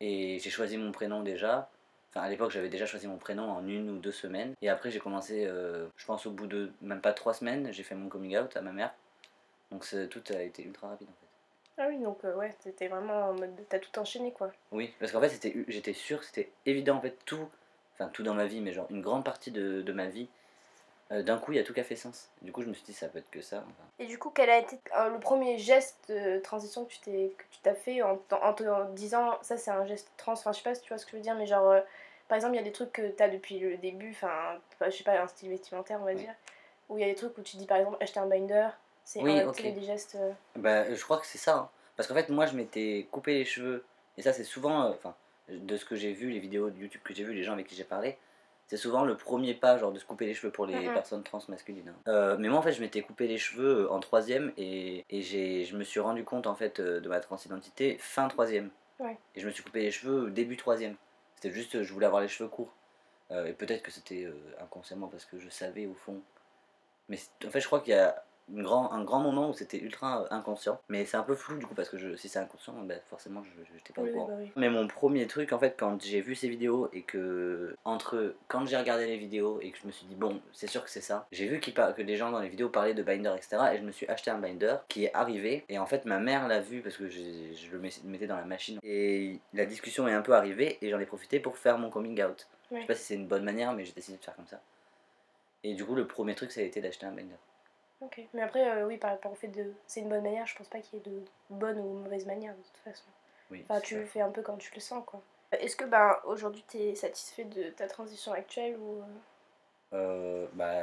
Et 0.00 0.38
j'ai 0.40 0.50
choisi 0.50 0.76
mon 0.78 0.90
prénom 0.90 1.22
déjà. 1.22 1.68
Enfin, 2.10 2.22
à 2.22 2.28
l'époque, 2.28 2.50
j'avais 2.50 2.70
déjà 2.70 2.86
choisi 2.86 3.06
mon 3.06 3.18
prénom 3.18 3.44
en 3.50 3.66
une 3.68 3.90
ou 3.90 3.98
deux 3.98 4.12
semaines. 4.12 4.54
Et 4.62 4.68
après, 4.68 4.90
j'ai 4.90 4.98
commencé, 4.98 5.44
euh, 5.46 5.86
je 5.96 6.04
pense, 6.06 6.26
au 6.26 6.32
bout 6.32 6.46
de 6.48 6.72
même 6.80 7.00
pas 7.00 7.12
trois 7.12 7.34
semaines, 7.34 7.72
j'ai 7.72 7.84
fait 7.84 7.94
mon 7.94 8.08
coming 8.08 8.36
out 8.36 8.56
à 8.56 8.62
ma 8.62 8.72
mère. 8.72 8.92
Donc 9.70 9.86
tout 10.10 10.22
a 10.30 10.42
été 10.42 10.64
ultra 10.64 10.88
rapide 10.88 11.08
en 11.08 11.12
fait. 11.20 11.29
Ah 11.82 11.86
oui, 11.88 11.96
donc 11.96 12.18
euh, 12.26 12.34
ouais, 12.34 12.54
c'était 12.60 12.88
vraiment 12.88 13.30
en 13.30 13.32
mode. 13.32 13.56
T'as 13.70 13.78
tout 13.78 13.98
enchaîné 13.98 14.32
quoi. 14.32 14.52
Oui, 14.70 14.92
parce 15.00 15.12
qu'en 15.12 15.20
fait, 15.20 15.30
c'était, 15.30 15.54
j'étais 15.66 15.94
sûr, 15.94 16.22
c'était 16.22 16.50
évident 16.66 16.96
en 16.96 17.00
fait, 17.00 17.16
tout, 17.24 17.48
enfin 17.94 18.10
tout 18.12 18.22
dans 18.22 18.34
ma 18.34 18.44
vie, 18.44 18.60
mais 18.60 18.74
genre 18.74 18.86
une 18.90 19.00
grande 19.00 19.24
partie 19.24 19.50
de, 19.50 19.80
de 19.80 19.92
ma 19.94 20.06
vie, 20.06 20.28
euh, 21.10 21.22
d'un 21.22 21.38
coup, 21.38 21.52
il 21.52 21.56
y 21.56 21.58
a 21.58 21.64
tout 21.64 21.72
qui 21.72 21.80
a 21.80 21.84
fait 21.84 21.96
sens. 21.96 22.28
Du 22.42 22.52
coup, 22.52 22.60
je 22.60 22.68
me 22.68 22.74
suis 22.74 22.84
dit, 22.84 22.92
ça 22.92 23.08
peut 23.08 23.18
être 23.18 23.30
que 23.30 23.40
ça. 23.40 23.64
Et 23.98 24.04
du 24.04 24.18
coup, 24.18 24.28
quel 24.28 24.50
a 24.50 24.58
été 24.58 24.78
euh, 24.94 25.08
le 25.08 25.18
premier 25.20 25.56
geste 25.56 25.96
de 26.10 26.38
transition 26.40 26.84
que 26.84 26.92
tu 26.92 27.00
t'es 27.00 27.32
que 27.38 27.44
tu 27.50 27.60
t'as 27.62 27.74
fait 27.74 28.02
en, 28.02 28.20
en, 28.30 28.52
te 28.52 28.92
disant, 28.92 29.38
ça 29.40 29.56
c'est 29.56 29.70
un 29.70 29.86
geste 29.86 30.12
trans, 30.18 30.32
enfin 30.32 30.52
je 30.52 30.58
sais 30.58 30.64
pas 30.64 30.74
si 30.74 30.82
tu 30.82 30.88
vois 30.90 30.98
ce 30.98 31.06
que 31.06 31.12
je 31.12 31.16
veux 31.16 31.22
dire, 31.22 31.34
mais 31.34 31.46
genre, 31.46 31.76
par 32.28 32.36
exemple, 32.36 32.54
il 32.54 32.58
y 32.58 32.60
a 32.60 32.64
des 32.64 32.72
trucs 32.72 32.92
que 32.92 33.08
t'as 33.08 33.28
depuis 33.28 33.58
le 33.58 33.78
début, 33.78 34.10
enfin, 34.10 34.58
je 34.84 34.90
sais 34.90 35.04
pas, 35.04 35.18
un 35.18 35.28
style 35.28 35.48
vestimentaire, 35.48 35.98
on 36.02 36.04
va 36.04 36.14
dire, 36.14 36.34
où 36.90 36.98
il 36.98 37.00
y 37.00 37.04
a 37.04 37.08
des 37.08 37.14
trucs 37.14 37.38
où 37.38 37.42
tu 37.42 37.56
dis 37.56 37.66
par 37.66 37.78
exemple, 37.78 37.96
acheter 38.00 38.20
un 38.20 38.26
binder. 38.26 38.68
C'est 39.04 39.20
oui, 39.22 39.34
des 39.72 39.82
gestes. 39.82 40.16
Euh, 40.20 40.32
bah, 40.56 40.92
je 40.94 41.02
crois 41.02 41.18
que 41.18 41.26
c'est 41.26 41.38
ça. 41.38 41.56
Hein. 41.56 41.70
Parce 41.96 42.08
qu'en 42.08 42.14
fait, 42.14 42.28
moi, 42.28 42.46
je 42.46 42.54
m'étais 42.54 43.08
coupé 43.10 43.34
les 43.34 43.44
cheveux. 43.44 43.84
Et 44.16 44.22
ça, 44.22 44.32
c'est 44.32 44.44
souvent. 44.44 44.84
Euh, 44.84 44.90
enfin, 44.90 45.14
de 45.48 45.76
ce 45.76 45.84
que 45.84 45.96
j'ai 45.96 46.12
vu, 46.12 46.30
les 46.30 46.38
vidéos 46.38 46.70
de 46.70 46.78
YouTube 46.78 47.00
que 47.02 47.12
j'ai 47.12 47.24
vu, 47.24 47.34
les 47.34 47.42
gens 47.42 47.54
avec 47.54 47.66
qui 47.66 47.74
j'ai 47.74 47.84
parlé, 47.84 48.16
c'est 48.68 48.76
souvent 48.76 49.04
le 49.04 49.16
premier 49.16 49.54
pas, 49.54 49.78
genre 49.78 49.90
de 49.90 49.98
se 49.98 50.04
couper 50.04 50.26
les 50.26 50.34
cheveux 50.34 50.52
pour 50.52 50.64
les 50.64 50.84
personnes 50.92 51.24
trans 51.24 51.40
masculines. 51.48 51.88
Hein. 51.88 52.02
Euh, 52.06 52.36
mais 52.38 52.48
moi, 52.48 52.58
en 52.60 52.62
fait, 52.62 52.72
je 52.72 52.80
m'étais 52.80 53.02
coupé 53.02 53.26
les 53.26 53.38
cheveux 53.38 53.90
en 53.90 53.98
troisième 53.98 54.52
et, 54.56 55.04
et 55.10 55.64
je 55.64 55.76
me 55.76 55.82
suis 55.82 55.98
rendu 55.98 56.22
compte, 56.22 56.46
en 56.46 56.54
fait, 56.54 56.80
de 56.80 57.08
ma 57.08 57.18
transidentité 57.18 57.96
fin 57.98 58.28
troisième. 58.28 58.70
Et 59.34 59.40
je 59.40 59.46
me 59.46 59.50
suis 59.50 59.64
coupé 59.64 59.80
les 59.80 59.90
cheveux 59.90 60.30
début 60.30 60.56
troisième. 60.56 60.94
C'était 61.34 61.50
juste, 61.50 61.82
je 61.82 61.92
voulais 61.92 62.06
avoir 62.06 62.22
les 62.22 62.28
cheveux 62.28 62.48
courts. 62.48 62.72
et 63.32 63.54
peut-être 63.54 63.82
que 63.82 63.90
c'était 63.90 64.28
inconsciemment 64.60 65.08
parce 65.08 65.24
que 65.24 65.38
je 65.38 65.48
savais 65.48 65.86
au 65.86 65.94
fond. 65.94 66.20
Mais 67.08 67.18
en 67.44 67.50
fait, 67.50 67.60
je 67.60 67.66
crois 67.66 67.80
qu'il 67.80 67.94
y 67.94 67.96
a 67.96 68.22
une 68.52 68.62
grand, 68.62 68.92
un 68.92 69.02
grand 69.04 69.20
moment 69.20 69.50
où 69.50 69.54
c'était 69.54 69.78
ultra 69.78 70.26
inconscient. 70.32 70.80
Mais 70.88 71.04
c'est 71.04 71.16
un 71.16 71.22
peu 71.22 71.34
flou 71.34 71.56
du 71.58 71.66
coup, 71.66 71.74
parce 71.74 71.88
que 71.88 71.96
je, 71.98 72.16
si 72.16 72.28
c'est 72.28 72.38
inconscient, 72.38 72.74
bah, 72.82 72.94
forcément, 73.08 73.42
je 73.42 73.74
n'étais 73.74 73.92
pas 73.92 74.02
au 74.02 74.06
courant. 74.06 74.26
bah 74.28 74.34
oui. 74.38 74.50
Mais 74.56 74.68
mon 74.70 74.86
premier 74.88 75.26
truc, 75.26 75.52
en 75.52 75.58
fait, 75.58 75.76
quand 75.78 76.02
j'ai 76.02 76.20
vu 76.20 76.34
ces 76.34 76.48
vidéos 76.48 76.88
et 76.92 77.02
que, 77.02 77.76
entre 77.84 78.34
quand 78.48 78.66
j'ai 78.66 78.76
regardé 78.76 79.06
les 79.06 79.16
vidéos 79.18 79.58
et 79.62 79.70
que 79.70 79.78
je 79.78 79.86
me 79.86 79.92
suis 79.92 80.06
dit, 80.06 80.14
bon, 80.14 80.40
c'est 80.52 80.66
sûr 80.68 80.82
que 80.84 80.90
c'est 80.90 81.00
ça, 81.00 81.26
j'ai 81.32 81.46
vu 81.46 81.60
par- 81.72 81.94
que 81.94 82.02
les 82.02 82.16
gens 82.16 82.30
dans 82.30 82.40
les 82.40 82.48
vidéos 82.48 82.68
parlaient 82.68 82.94
de 82.94 83.02
binder, 83.02 83.32
etc. 83.36 83.58
Et 83.74 83.78
je 83.78 83.82
me 83.82 83.92
suis 83.92 84.06
acheté 84.08 84.30
un 84.30 84.38
binder 84.38 84.76
qui 84.88 85.04
est 85.04 85.14
arrivé. 85.14 85.64
Et 85.68 85.78
en 85.78 85.86
fait, 85.86 86.04
ma 86.04 86.18
mère 86.18 86.48
l'a 86.48 86.60
vu 86.60 86.80
parce 86.82 86.96
que 86.96 87.08
j'ai- 87.08 87.54
je 87.54 87.70
le 87.70 87.78
mettais 88.04 88.26
dans 88.26 88.36
la 88.36 88.44
machine. 88.44 88.78
Et 88.82 89.38
la 89.54 89.66
discussion 89.66 90.08
est 90.08 90.12
un 90.14 90.22
peu 90.22 90.34
arrivée 90.34 90.78
et 90.82 90.90
j'en 90.90 90.98
ai 91.00 91.06
profité 91.06 91.40
pour 91.40 91.56
faire 91.56 91.78
mon 91.78 91.90
coming 91.90 92.22
out. 92.22 92.46
Je 92.70 92.74
Ouais. 92.76 92.80
sais 92.82 92.86
pas 92.86 92.94
si 92.94 93.02
c'est 93.04 93.14
une 93.14 93.26
bonne 93.26 93.44
manière, 93.44 93.72
mais 93.72 93.84
j'ai 93.84 93.92
décidé 93.92 94.16
de 94.18 94.24
faire 94.24 94.36
comme 94.36 94.46
ça. 94.46 94.60
Et 95.62 95.74
du 95.74 95.84
coup, 95.84 95.94
le 95.94 96.06
premier 96.06 96.34
truc, 96.34 96.52
ça 96.52 96.60
a 96.60 96.64
été 96.64 96.80
d'acheter 96.80 97.04
un 97.06 97.10
binder. 97.12 97.34
Ok. 98.00 98.20
Mais 98.32 98.42
après, 98.42 98.68
euh, 98.68 98.86
oui, 98.86 98.96
par 98.96 99.10
rapport 99.10 99.32
au 99.32 99.34
fait 99.34 99.48
de. 99.48 99.72
C'est 99.86 100.00
une 100.00 100.08
bonne 100.08 100.22
manière, 100.22 100.46
je 100.46 100.56
pense 100.56 100.68
pas 100.68 100.80
qu'il 100.80 100.98
y 100.98 101.02
ait 101.02 101.10
de 101.10 101.22
bonne 101.50 101.78
ou 101.78 101.94
mauvaise 102.02 102.26
manière 102.26 102.54
de 102.54 102.62
toute 102.62 102.76
façon. 102.78 103.04
Oui, 103.50 103.64
Enfin, 103.68 103.80
tu 103.80 103.96
le 103.96 104.06
fais 104.06 104.20
un 104.20 104.30
peu 104.30 104.42
quand 104.42 104.56
tu 104.56 104.72
le 104.74 104.80
sens, 104.80 105.04
quoi. 105.06 105.20
Est-ce 105.52 105.74
que, 105.76 105.84
ben, 105.84 106.16
aujourd'hui, 106.24 106.64
t'es 106.68 106.94
satisfait 106.94 107.44
de 107.44 107.70
ta 107.70 107.86
transition 107.88 108.32
actuelle 108.32 108.76
ou. 108.78 109.00
euh, 109.00 109.04
Euh, 109.92 110.46
bah, 110.54 110.76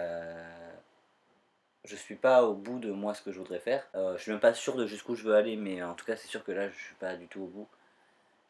je 1.86 1.96
suis 1.96 2.16
pas 2.16 2.44
au 2.44 2.54
bout 2.54 2.80
de 2.80 2.92
moi 2.92 3.14
ce 3.14 3.22
que 3.22 3.32
je 3.32 3.40
voudrais 3.40 3.60
faire. 3.60 3.88
Euh, 3.96 4.18
je 4.18 4.24
suis 4.24 4.32
même 4.32 4.42
pas 4.42 4.54
sûr 4.54 4.76
de 4.76 4.86
jusqu'où 4.86 5.16
je 5.16 5.24
veux 5.24 5.36
aller, 5.36 5.56
mais 5.56 5.82
en 5.82 5.94
tout 5.94 6.06
cas, 6.06 6.16
c'est 6.18 6.28
sûr 6.28 6.44
que 6.44 6.52
là, 6.52 6.70
je 6.70 6.76
suis 6.78 6.96
pas 6.96 7.16
du 7.16 7.28
tout 7.28 7.42
au 7.42 7.48
bout. 7.48 7.68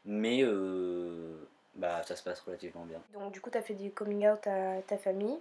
Mais 0.05 0.39
euh, 0.43 1.35
bah, 1.75 2.01
ça 2.03 2.15
se 2.15 2.23
passe 2.23 2.39
relativement 2.41 2.85
bien. 2.85 3.01
Donc, 3.13 3.31
du 3.31 3.41
coup, 3.41 3.49
t'as 3.51 3.61
fait 3.61 3.75
du 3.75 3.91
coming 3.91 4.27
out 4.27 4.47
à 4.47 4.81
ta 4.87 4.97
famille. 4.97 5.37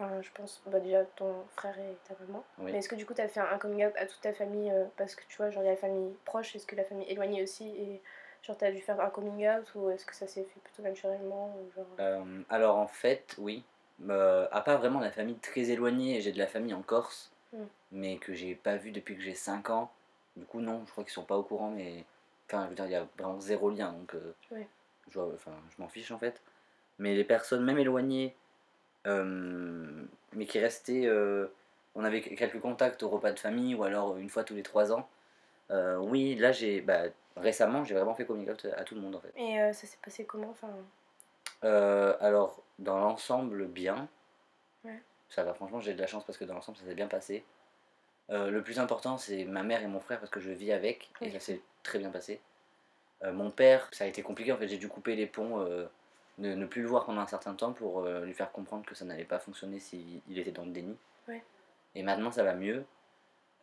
Enfin, 0.00 0.22
je 0.22 0.30
pense, 0.32 0.62
bah, 0.66 0.78
déjà 0.80 1.04
ton 1.16 1.34
frère 1.56 1.76
et 1.78 1.96
ta 2.06 2.14
maman. 2.24 2.44
Oui. 2.58 2.70
Mais 2.72 2.78
est-ce 2.78 2.88
que, 2.88 2.94
du 2.94 3.04
coup, 3.04 3.14
t'as 3.14 3.26
fait 3.28 3.40
un 3.40 3.58
coming 3.58 3.84
out 3.86 3.92
à 3.96 4.06
toute 4.06 4.20
ta 4.20 4.32
famille 4.32 4.70
euh, 4.70 4.84
Parce 4.96 5.14
que 5.16 5.22
tu 5.28 5.36
vois, 5.36 5.50
genre, 5.50 5.62
il 5.62 5.66
y 5.66 5.68
a 5.68 5.72
la 5.72 5.76
famille 5.76 6.14
proche, 6.24 6.54
est-ce 6.54 6.66
que 6.66 6.76
la 6.76 6.84
famille 6.84 7.08
éloignée 7.10 7.42
aussi 7.42 7.68
Et 7.68 8.00
genre, 8.42 8.56
t'as 8.56 8.70
dû 8.70 8.80
faire 8.80 9.00
un 9.00 9.10
coming 9.10 9.48
out 9.48 9.66
ou 9.74 9.90
est-ce 9.90 10.06
que 10.06 10.14
ça 10.14 10.28
s'est 10.28 10.44
fait 10.44 10.60
plutôt 10.60 10.82
naturellement 10.82 11.56
ou 11.56 11.70
genre... 11.74 11.86
Euh, 11.98 12.42
alors 12.48 12.76
en 12.76 12.86
fait, 12.86 13.34
oui. 13.38 13.64
Euh, 14.08 14.46
à 14.52 14.60
part 14.60 14.78
vraiment 14.78 15.00
la 15.00 15.10
famille 15.10 15.38
très 15.38 15.70
éloignée, 15.70 16.20
j'ai 16.20 16.30
de 16.30 16.38
la 16.38 16.46
famille 16.46 16.74
en 16.74 16.82
Corse, 16.82 17.32
Mm. 17.52 17.64
mais 17.92 18.18
que 18.18 18.34
j'ai 18.34 18.54
pas 18.54 18.76
vu 18.76 18.92
depuis 18.92 19.16
que 19.16 19.22
j'ai 19.22 19.34
5 19.34 19.70
ans. 19.70 19.90
Du 20.36 20.44
coup, 20.44 20.60
non, 20.60 20.82
je 20.86 20.92
crois 20.92 21.02
qu'ils 21.02 21.14
sont 21.14 21.24
pas 21.24 21.36
au 21.38 21.42
courant, 21.42 21.70
mais. 21.70 22.04
Enfin, 22.46 22.64
je 22.64 22.68
veux 22.68 22.74
dire, 22.76 22.84
il 22.86 22.92
y 22.92 22.94
a 22.94 23.06
vraiment 23.18 23.40
zéro 23.40 23.70
lien, 23.70 23.90
donc. 23.92 24.14
euh, 24.14 24.34
Ouais. 24.52 24.68
je, 25.08 25.18
vois- 25.18 25.32
enfin, 25.34 25.50
je 25.76 25.82
m'en 25.82 25.88
fiche 25.88 26.10
en 26.12 26.18
fait. 26.18 26.40
Mais 26.98 27.14
les 27.14 27.24
personnes, 27.24 27.64
même 27.64 27.78
éloignées, 27.78 28.26
euh, 28.28 28.47
mais 29.04 30.46
qui 30.46 30.58
restaient. 30.58 31.06
euh, 31.06 31.46
on 31.94 32.04
avait 32.04 32.20
quelques 32.20 32.60
contacts 32.60 33.02
au 33.02 33.08
repas 33.08 33.32
de 33.32 33.38
famille 33.40 33.74
ou 33.74 33.82
alors 33.82 34.16
une 34.18 34.28
fois 34.28 34.44
tous 34.44 34.54
les 34.54 34.62
3 34.62 34.92
ans. 34.92 35.08
Euh, 35.70 35.96
oui, 35.96 36.34
là, 36.36 36.52
j'ai. 36.52 36.80
Bah, 36.80 37.02
récemment, 37.36 37.84
j'ai 37.84 37.94
vraiment 37.94 38.14
fait 38.14 38.24
coming 38.24 38.48
out 38.50 38.66
à 38.76 38.84
tout 38.84 38.94
le 38.94 39.00
monde 39.00 39.16
en 39.16 39.20
fait. 39.20 39.32
Et 39.36 39.60
euh, 39.60 39.72
ça 39.72 39.86
s'est 39.86 39.98
passé 40.04 40.24
comment 40.24 40.50
enfin, 40.50 40.68
Euh, 41.64 42.16
alors, 42.20 42.62
dans 42.78 42.98
l'ensemble, 42.98 43.66
bien. 43.66 44.08
Ouais. 44.84 45.00
Ça 45.28 45.42
va, 45.44 45.54
franchement, 45.54 45.80
j'ai 45.80 45.94
de 45.94 46.00
la 46.00 46.06
chance 46.06 46.24
parce 46.24 46.38
que 46.38 46.44
dans 46.44 46.54
l'ensemble, 46.54 46.78
ça 46.78 46.84
s'est 46.84 46.94
bien 46.94 47.08
passé. 47.08 47.44
Euh, 48.30 48.50
le 48.50 48.62
plus 48.62 48.78
important, 48.78 49.16
c'est 49.18 49.44
ma 49.44 49.62
mère 49.62 49.82
et 49.82 49.86
mon 49.86 50.00
frère 50.00 50.18
parce 50.20 50.30
que 50.30 50.40
je 50.40 50.50
vis 50.50 50.72
avec 50.72 51.10
et 51.20 51.26
Oui. 51.26 51.32
ça 51.32 51.40
s'est 51.40 51.60
très 51.82 51.98
bien 51.98 52.10
passé. 52.10 52.40
Euh, 53.24 53.32
mon 53.32 53.50
père, 53.50 53.88
ça 53.92 54.04
a 54.04 54.06
été 54.06 54.22
compliqué 54.22 54.52
en 54.52 54.56
fait, 54.58 54.68
j'ai 54.68 54.76
dû 54.78 54.88
couper 54.88 55.16
les 55.16 55.26
ponts, 55.26 55.60
euh, 55.60 55.86
ne, 56.38 56.54
ne 56.54 56.66
plus 56.66 56.82
le 56.82 56.88
voir 56.88 57.04
pendant 57.04 57.20
un 57.20 57.26
certain 57.26 57.54
temps 57.54 57.72
pour 57.72 58.00
euh, 58.00 58.24
lui 58.24 58.34
faire 58.34 58.50
comprendre 58.52 58.84
que 58.86 58.94
ça 58.94 59.04
n'allait 59.04 59.24
pas 59.24 59.38
fonctionner 59.38 59.78
s'il 59.78 60.20
il 60.28 60.38
était 60.38 60.50
dans 60.52 60.64
le 60.64 60.70
déni. 60.70 60.96
Ouais. 61.28 61.42
Et 61.94 62.02
maintenant, 62.02 62.30
ça 62.30 62.42
va 62.44 62.54
mieux 62.54 62.84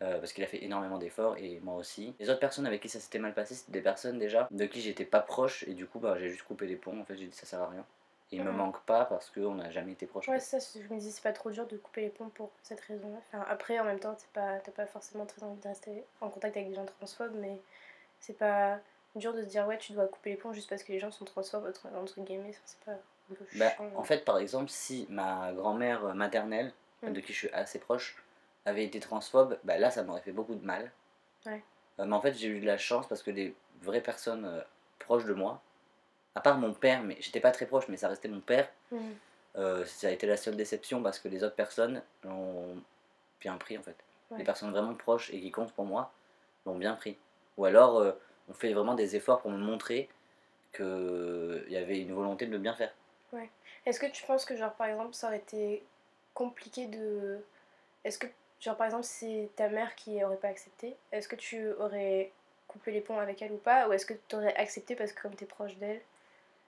euh, 0.01 0.19
parce 0.19 0.33
qu'il 0.33 0.44
a 0.44 0.48
fait 0.48 0.63
énormément 0.63 0.98
d'efforts 0.98 1.38
et 1.38 1.60
moi 1.62 1.75
aussi. 1.75 2.13
Les 2.19 2.30
autres 2.30 2.39
personnes 2.39 2.66
avec 2.68 2.81
qui 2.81 2.89
ça 2.89 3.00
s'était 3.00 3.19
mal 3.19 3.33
passé, 3.33 3.56
c'était 3.56 3.72
des 3.72 3.81
personnes 3.81 4.19
déjà 4.19 4.48
de 4.51 4.66
qui 4.66 4.81
j'étais 4.81 5.06
pas 5.06 5.22
proche 5.22 5.63
et 5.68 5.74
du 5.74 5.86
coup, 5.88 6.00
bah, 6.00 6.18
j'ai 6.19 6.30
juste 6.30 6.44
coupé 6.44 6.68
les 6.68 6.75
ponts. 6.75 7.00
En 7.00 7.06
fait, 7.06 7.16
j'ai 7.16 7.27
dit 7.27 7.36
ça 7.36 7.45
sert 7.45 7.62
à 7.62 7.69
rien. 7.69 7.86
Et 8.31 8.38
il 8.38 8.44
me 8.44 8.50
Mhm. 8.50 8.57
manque 8.57 8.81
pas 8.86 9.06
parce 9.06 9.30
qu'on 9.30 9.54
n'a 9.56 9.69
jamais 9.69 9.92
été 9.92 10.07
proche. 10.07 10.27
Ouais, 10.27 10.39
ça, 10.39 10.57
je 10.60 10.94
me 10.94 11.00
dis, 11.00 11.12
c'est 11.12 11.22
pas 11.22 11.31
trop 11.31 11.51
dur 11.51 11.68
de 11.68 11.77
couper 11.77 12.01
les 12.01 12.10
ponts 12.10 12.30
pour 12.30 12.50
cette 12.63 12.81
raison-là. 12.81 13.19
Enfin, 13.31 13.45
après, 13.48 13.80
en 13.80 13.83
même 13.86 14.00
temps, 14.00 14.18
pas, 14.33 14.57
t'as 14.60 14.72
pas 14.72 14.88
forcément 14.88 15.27
très 15.27 15.44
envie 15.44 15.62
de 15.62 15.68
rester 15.68 16.04
en 16.22 16.30
contact 16.30 16.57
avec 16.57 16.69
des 16.69 16.75
gens 16.75 16.86
transphobes, 16.86 17.36
mais 17.36 17.62
c'est 18.19 18.38
pas 18.38 18.80
dur 19.15 19.33
de 19.33 19.41
se 19.44 19.47
dire, 19.47 19.65
ouais, 19.67 19.77
tu 19.77 19.94
dois 19.94 20.07
couper 20.07 20.31
les 20.31 20.35
ponts 20.38 20.53
juste 20.53 20.69
parce 20.69 20.83
que 20.83 20.91
les 20.91 21.00
gens 21.00 21.12
sont 21.12 21.25
transphobes, 21.25 21.65
entre, 21.67 21.88
entre 21.95 22.21
guillemets, 22.21 22.53
c'est 22.65 22.79
pas 22.85 22.91
un 22.94 23.35
peu 23.35 23.45
Bah, 23.56 23.69
chiant. 23.75 23.91
en 23.95 24.03
fait, 24.03 24.23
par 24.25 24.38
exemple, 24.38 24.69
si 24.69 25.06
ma 25.09 25.51
grand-mère 25.53 26.13
maternelle, 26.15 26.73
Mm. 27.01 27.12
de 27.13 27.19
qui 27.19 27.33
je 27.33 27.38
suis 27.39 27.50
assez 27.51 27.77
proche, 27.79 28.15
avait 28.65 28.83
été 28.85 29.00
transphobe, 29.00 29.59
bah 29.63 29.77
là, 29.77 29.91
ça 29.91 30.03
m'aurait 30.03 30.21
fait 30.21 30.31
beaucoup 30.31 30.56
de 30.56 30.65
mal. 30.65 30.91
Ouais. 31.45 31.62
Euh, 32.00 32.06
mais 32.06 32.15
en 32.15 32.21
fait, 32.21 32.33
j'ai 32.33 32.47
eu 32.47 32.59
de 32.59 32.65
la 32.65 32.77
chance 32.77 33.07
parce 33.07 33.21
que 33.21 33.31
des 33.31 33.53
vraies 33.81 34.01
personnes 34.01 34.45
euh, 34.45 34.62
proches 35.00 35.25
de 35.25 35.33
moi, 35.33 35.62
à 36.35 36.41
part 36.41 36.57
mon 36.57 36.73
père, 36.73 37.03
mais 37.03 37.17
j'étais 37.19 37.39
pas 37.41 37.51
très 37.51 37.65
proche, 37.67 37.88
mais 37.89 37.97
ça 37.97 38.07
restait 38.07 38.27
mon 38.29 38.39
père, 38.41 38.67
Mhm. 38.91 39.15
euh, 39.57 39.85
ça 39.85 40.07
a 40.07 40.12
été 40.12 40.25
la 40.25 40.35
seule 40.38 40.56
déception 40.56 41.03
parce 41.03 41.19
que 41.19 41.27
les 41.27 41.44
autres 41.44 41.56
personnes 41.56 42.01
l'ont 42.23 42.81
bien 43.39 43.56
pris 43.57 43.77
en 43.77 43.83
fait. 43.83 43.95
Ouais. 44.31 44.39
Les 44.39 44.44
personnes 44.44 44.71
vraiment 44.71 44.95
proches 44.95 45.29
et 45.31 45.39
qui 45.39 45.51
comptent 45.51 45.73
pour 45.73 45.85
moi 45.85 46.12
l'ont 46.65 46.77
bien 46.77 46.95
pris. 46.95 47.17
Ou 47.57 47.65
alors, 47.65 48.01
on 48.50 48.53
fait 48.53 48.74
vraiment 48.74 48.94
des 48.94 49.15
efforts 49.15 49.42
pour 49.42 49.51
me 49.51 49.57
montrer 49.57 50.09
qu'il 50.74 51.65
y 51.69 51.77
avait 51.77 52.00
une 52.00 52.13
volonté 52.13 52.45
de 52.45 52.57
bien 52.57 52.74
faire. 52.74 52.94
Est-ce 53.86 54.00
que 54.00 54.07
tu 54.07 54.24
penses 54.24 54.45
que, 54.45 54.56
genre, 54.56 54.74
par 54.74 54.88
exemple, 54.88 55.13
ça 55.13 55.27
aurait 55.27 55.38
été 55.38 55.83
compliqué 56.33 56.88
de. 56.88 57.39
Est-ce 58.03 58.18
que, 58.18 58.27
genre, 58.59 58.75
par 58.75 58.88
exemple, 58.88 59.03
c'est 59.03 59.50
ta 59.56 59.69
mère 59.69 59.95
qui 59.95 60.24
aurait 60.24 60.38
pas 60.38 60.47
accepté, 60.47 60.95
est-ce 61.12 61.27
que 61.27 61.36
tu 61.36 61.71
aurais 61.74 62.31
coupé 62.68 62.92
les 62.92 63.01
ponts 63.01 63.19
avec 63.19 63.42
elle 63.42 63.51
ou 63.51 63.57
pas 63.57 63.88
Ou 63.88 63.94
est-ce 63.94 64.06
que 64.06 64.13
tu 64.27 64.36
aurais 64.36 64.56
accepté 64.56 64.95
parce 64.95 65.12
que, 65.12 65.21
comme 65.21 65.36
t'es 65.36 65.45
proche 65.45 65.75
d'elle 65.77 66.01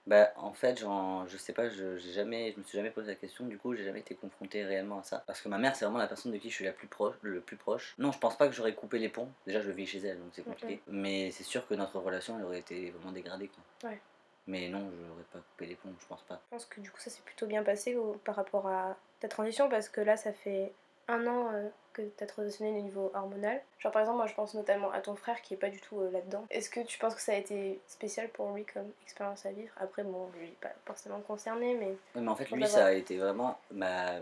Bah 0.08 0.32
en 0.36 0.54
fait 0.54 0.78
genre, 0.80 1.28
je 1.28 1.36
sais 1.36 1.52
pas, 1.52 1.68
je, 1.68 1.98
jamais, 1.98 2.52
je 2.52 2.58
me 2.58 2.64
suis 2.64 2.78
jamais 2.78 2.90
posé 2.90 3.08
la 3.08 3.14
question, 3.14 3.44
du 3.44 3.58
coup 3.58 3.74
j'ai 3.74 3.84
jamais 3.84 4.00
été 4.00 4.14
confronté 4.14 4.64
réellement 4.64 5.00
à 5.00 5.02
ça. 5.02 5.22
Parce 5.26 5.42
que 5.42 5.50
ma 5.50 5.58
mère 5.58 5.76
c'est 5.76 5.84
vraiment 5.84 5.98
la 5.98 6.06
personne 6.06 6.32
de 6.32 6.38
qui 6.38 6.48
je 6.48 6.54
suis 6.54 6.64
la 6.64 6.72
plus 6.72 6.88
proche, 6.88 7.14
le 7.20 7.42
plus 7.42 7.56
proche. 7.56 7.94
Non 7.98 8.10
je 8.10 8.18
pense 8.18 8.38
pas 8.38 8.48
que 8.48 8.54
j'aurais 8.54 8.74
coupé 8.74 8.98
les 8.98 9.10
ponts, 9.10 9.28
déjà 9.46 9.60
je 9.60 9.70
vis 9.70 9.86
chez 9.86 9.98
elle 9.98 10.18
donc 10.18 10.30
c'est 10.32 10.42
compliqué. 10.42 10.80
Mais 10.86 11.30
c'est 11.30 11.44
sûr 11.44 11.68
que 11.68 11.74
notre 11.74 11.98
relation 11.98 12.38
elle 12.38 12.46
aurait 12.46 12.60
été 12.60 12.90
vraiment 12.92 13.12
dégradée 13.12 13.48
quoi. 13.48 13.90
Ouais. 13.90 14.00
Mais 14.46 14.68
non 14.68 14.90
je 14.90 15.06
n'aurais 15.06 15.24
pas 15.30 15.40
coupé 15.40 15.66
les 15.66 15.74
ponts, 15.74 15.92
je 16.00 16.06
pense 16.06 16.22
pas. 16.22 16.40
Je 16.46 16.56
pense 16.56 16.64
que 16.64 16.80
du 16.80 16.90
coup 16.90 17.00
ça 17.00 17.10
s'est 17.10 17.22
plutôt 17.22 17.46
bien 17.46 17.62
passé 17.62 17.94
par 18.24 18.34
rapport 18.34 18.66
à 18.66 18.96
ta 19.20 19.28
transition 19.28 19.68
parce 19.68 19.90
que 19.90 20.00
là 20.00 20.16
ça 20.16 20.32
fait 20.32 20.72
un 21.08 21.26
an 21.26 21.50
euh, 21.52 21.68
que 21.92 22.02
tu 22.02 22.22
as 22.24 22.26
transitionné 22.26 22.78
au 22.78 22.82
niveau 22.82 23.10
hormonal. 23.14 23.60
Genre 23.80 23.92
par 23.92 24.02
exemple 24.02 24.18
moi 24.18 24.26
je 24.26 24.34
pense 24.34 24.54
notamment 24.54 24.90
à 24.92 25.00
ton 25.00 25.16
frère 25.16 25.40
qui 25.42 25.54
est 25.54 25.58
pas 25.58 25.70
du 25.70 25.80
tout 25.80 26.00
euh, 26.00 26.10
là-dedans. 26.10 26.46
Est-ce 26.50 26.70
que 26.70 26.80
tu 26.80 26.98
penses 26.98 27.14
que 27.14 27.20
ça 27.20 27.32
a 27.32 27.36
été 27.36 27.80
spécial 27.86 28.28
pour 28.28 28.52
lui 28.52 28.64
comme 28.64 28.90
expérience 29.04 29.44
à 29.46 29.50
vivre? 29.52 29.72
Après 29.78 30.02
bon 30.04 30.28
lui 30.38 30.48
pas 30.60 30.72
forcément 30.84 31.20
concerné 31.20 31.74
mais 31.74 31.86
Ouais, 32.14 32.20
mais 32.22 32.28
en 32.28 32.36
fait 32.36 32.50
lui 32.50 32.66
ça 32.66 32.86
a 32.86 32.92
été 32.92 33.16
vraiment 33.18 33.58
ma 33.70 34.16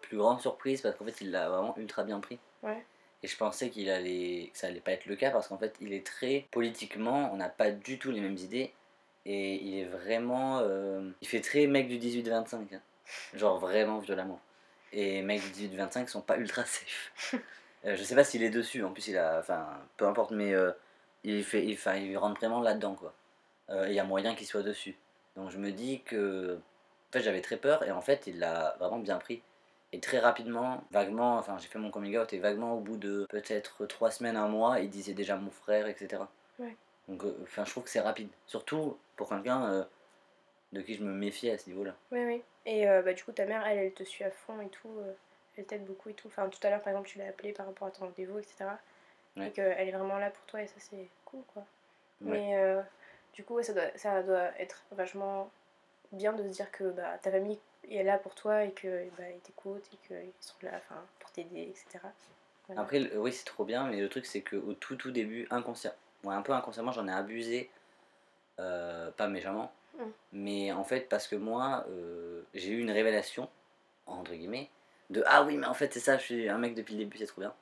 plus 0.00 0.16
grande 0.16 0.40
surprise 0.40 0.80
parce 0.80 0.96
qu'en 0.96 1.04
fait 1.04 1.20
il 1.20 1.30
l'a 1.30 1.48
vraiment 1.48 1.74
ultra 1.76 2.02
bien 2.04 2.20
pris. 2.20 2.38
ouais. 2.62 2.82
Et 3.22 3.28
je 3.28 3.36
pensais 3.36 3.68
qu'il 3.68 3.90
allait, 3.90 4.48
que 4.50 4.58
ça 4.58 4.68
allait 4.68 4.80
pas 4.80 4.92
être 4.92 5.04
le 5.04 5.14
cas 5.14 5.30
parce 5.30 5.46
qu'en 5.48 5.58
fait, 5.58 5.74
il 5.82 5.92
est 5.92 6.06
très 6.06 6.46
politiquement, 6.50 7.30
on 7.34 7.36
n'a 7.36 7.50
pas 7.50 7.70
du 7.70 7.98
tout 7.98 8.10
les 8.10 8.20
mêmes 8.22 8.38
idées. 8.38 8.72
Et 9.26 9.56
il 9.56 9.78
est 9.80 9.84
vraiment. 9.84 10.60
euh, 10.62 11.10
il 11.20 11.28
fait 11.28 11.42
très 11.42 11.66
mec 11.66 11.86
du 11.86 11.98
18-25. 11.98 12.56
hein. 12.72 12.80
Genre 13.34 13.58
vraiment 13.58 13.98
violemment. 13.98 14.40
Et 14.92 15.22
mecs 15.22 15.42
du 15.52 15.68
18-25 15.68 16.08
sont 16.08 16.22
pas 16.22 16.36
ultra 16.36 16.64
safe. 16.64 17.12
Euh, 17.86 17.96
je 17.96 18.02
sais 18.04 18.14
pas 18.14 18.24
s'il 18.24 18.42
est 18.42 18.50
dessus, 18.50 18.84
en 18.84 18.92
plus 18.92 19.08
il 19.08 19.16
a. 19.16 19.38
Enfin, 19.38 19.66
peu 19.96 20.06
importe, 20.06 20.32
mais 20.32 20.52
euh, 20.52 20.70
il, 21.24 21.42
fait, 21.42 21.64
il, 21.64 21.78
il 22.04 22.18
rentre 22.18 22.38
vraiment 22.38 22.60
là-dedans 22.60 22.94
quoi. 22.94 23.14
Euh, 23.70 23.88
il 23.88 23.94
y 23.94 23.98
a 23.98 24.04
moyen 24.04 24.34
qu'il 24.34 24.46
soit 24.46 24.62
dessus. 24.62 24.98
Donc 25.34 25.48
je 25.50 25.56
me 25.56 25.72
dis 25.72 26.02
que. 26.02 26.58
En 27.08 27.12
fait, 27.12 27.22
j'avais 27.22 27.40
très 27.40 27.56
peur 27.56 27.82
et 27.82 27.90
en 27.90 28.02
fait, 28.02 28.26
il 28.26 28.38
l'a 28.38 28.76
vraiment 28.78 28.98
bien 28.98 29.16
pris. 29.16 29.40
Et 29.92 29.98
très 29.98 30.20
rapidement, 30.20 30.84
vaguement, 30.92 31.36
enfin 31.36 31.58
j'ai 31.58 31.66
fait 31.66 31.78
mon 31.78 31.90
coming 31.90 32.16
out 32.16 32.32
et 32.32 32.38
vaguement 32.38 32.74
au 32.74 32.80
bout 32.80 32.96
de 32.96 33.26
peut-être 33.28 33.86
trois 33.86 34.10
semaines, 34.10 34.36
un 34.36 34.46
mois, 34.46 34.78
il 34.80 34.88
disait 34.88 35.14
déjà 35.14 35.36
mon 35.36 35.50
frère, 35.50 35.88
etc. 35.88 36.22
Ouais. 36.60 36.76
Donc 37.08 37.24
euh, 37.24 37.36
enfin 37.42 37.64
je 37.64 37.70
trouve 37.70 37.84
que 37.84 37.90
c'est 37.90 38.00
rapide. 38.00 38.28
Surtout 38.46 38.96
pour 39.16 39.28
quelqu'un 39.28 39.64
euh, 39.64 39.84
de 40.72 40.80
qui 40.80 40.94
je 40.94 41.02
me 41.02 41.12
méfiais 41.12 41.52
à 41.52 41.58
ce 41.58 41.68
niveau-là. 41.68 41.96
Oui, 42.12 42.24
oui. 42.24 42.42
Et 42.66 42.88
euh, 42.88 43.02
bah, 43.02 43.12
du 43.12 43.24
coup, 43.24 43.32
ta 43.32 43.46
mère, 43.46 43.66
elle, 43.66 43.78
elle 43.78 43.92
te 43.94 44.04
suit 44.04 44.24
à 44.24 44.30
fond 44.30 44.60
et 44.60 44.68
tout. 44.68 44.90
euh, 44.98 45.12
elle 45.56 45.64
t'aide 45.66 45.84
beaucoup 45.84 46.08
et 46.08 46.14
tout. 46.14 46.28
Enfin, 46.28 46.48
tout 46.48 46.58
à 46.66 46.70
l'heure, 46.70 46.80
par 46.80 46.88
exemple, 46.92 47.08
tu 47.08 47.18
l'as 47.18 47.28
appelée 47.28 47.52
par 47.52 47.66
rapport 47.66 47.88
à 47.88 47.90
ton 47.90 48.06
rendez-vous, 48.06 48.38
etc. 48.38 48.66
Ouais. 49.36 49.48
Et 49.48 49.50
qu'elle 49.50 49.88
est 49.88 49.92
vraiment 49.92 50.18
là 50.18 50.30
pour 50.30 50.44
toi 50.46 50.62
et 50.62 50.66
ça, 50.66 50.74
c'est 50.78 51.08
cool, 51.24 51.42
quoi. 51.52 51.62
Ouais. 52.22 52.32
Mais 52.32 52.56
euh, 52.56 52.80
du 53.34 53.44
coup, 53.44 53.54
ouais, 53.54 53.62
ça, 53.62 53.72
doit, 53.72 53.90
ça 53.96 54.22
doit 54.22 54.50
être 54.58 54.82
vachement 54.92 55.50
bien 56.12 56.32
de 56.32 56.42
se 56.44 56.48
dire 56.48 56.70
que 56.70 56.84
bah, 56.90 57.18
ta 57.22 57.30
famille 57.30 57.58
est 57.90 58.02
là 58.02 58.18
pour 58.18 58.34
toi 58.34 58.64
et 58.64 58.72
que 58.72 59.08
bah, 59.18 59.24
t'écoutent 59.42 59.88
et 59.92 59.96
qu'ils 60.06 60.32
sont 60.40 60.54
là 60.62 60.80
pour 61.18 61.30
t'aider, 61.32 61.62
etc. 61.62 61.98
Voilà. 62.66 62.82
Après, 62.82 63.00
le- 63.00 63.18
oui, 63.18 63.32
c'est 63.32 63.44
trop 63.44 63.64
bien, 63.64 63.84
mais 63.86 64.00
le 64.00 64.08
truc, 64.08 64.26
c'est 64.26 64.42
qu'au 64.42 64.74
tout, 64.74 64.96
tout 64.96 65.10
début, 65.10 65.46
inconscient, 65.50 65.92
ouais, 66.24 66.34
un 66.34 66.42
peu 66.42 66.52
inconsciemment, 66.52 66.92
j'en 66.92 67.08
ai 67.08 67.12
abusé, 67.12 67.70
pas 68.56 69.28
méchamment, 69.28 69.72
Mm. 70.00 70.12
mais 70.32 70.72
en 70.72 70.84
fait, 70.84 71.08
parce 71.08 71.28
que 71.28 71.36
moi, 71.36 71.84
euh, 71.90 72.42
j'ai 72.54 72.70
eu 72.72 72.80
une 72.80 72.90
révélation, 72.90 73.48
entre 74.06 74.32
guillemets, 74.32 74.70
de 75.10 75.22
Ah 75.26 75.44
oui, 75.44 75.56
mais 75.56 75.66
en 75.66 75.74
fait, 75.74 75.92
c'est 75.92 76.00
ça, 76.00 76.18
je 76.18 76.22
suis 76.22 76.48
un 76.48 76.58
mec 76.58 76.74
depuis 76.74 76.94
le 76.94 77.00
début, 77.00 77.18
c'est 77.18 77.26
trop 77.26 77.40
bien. 77.40 77.52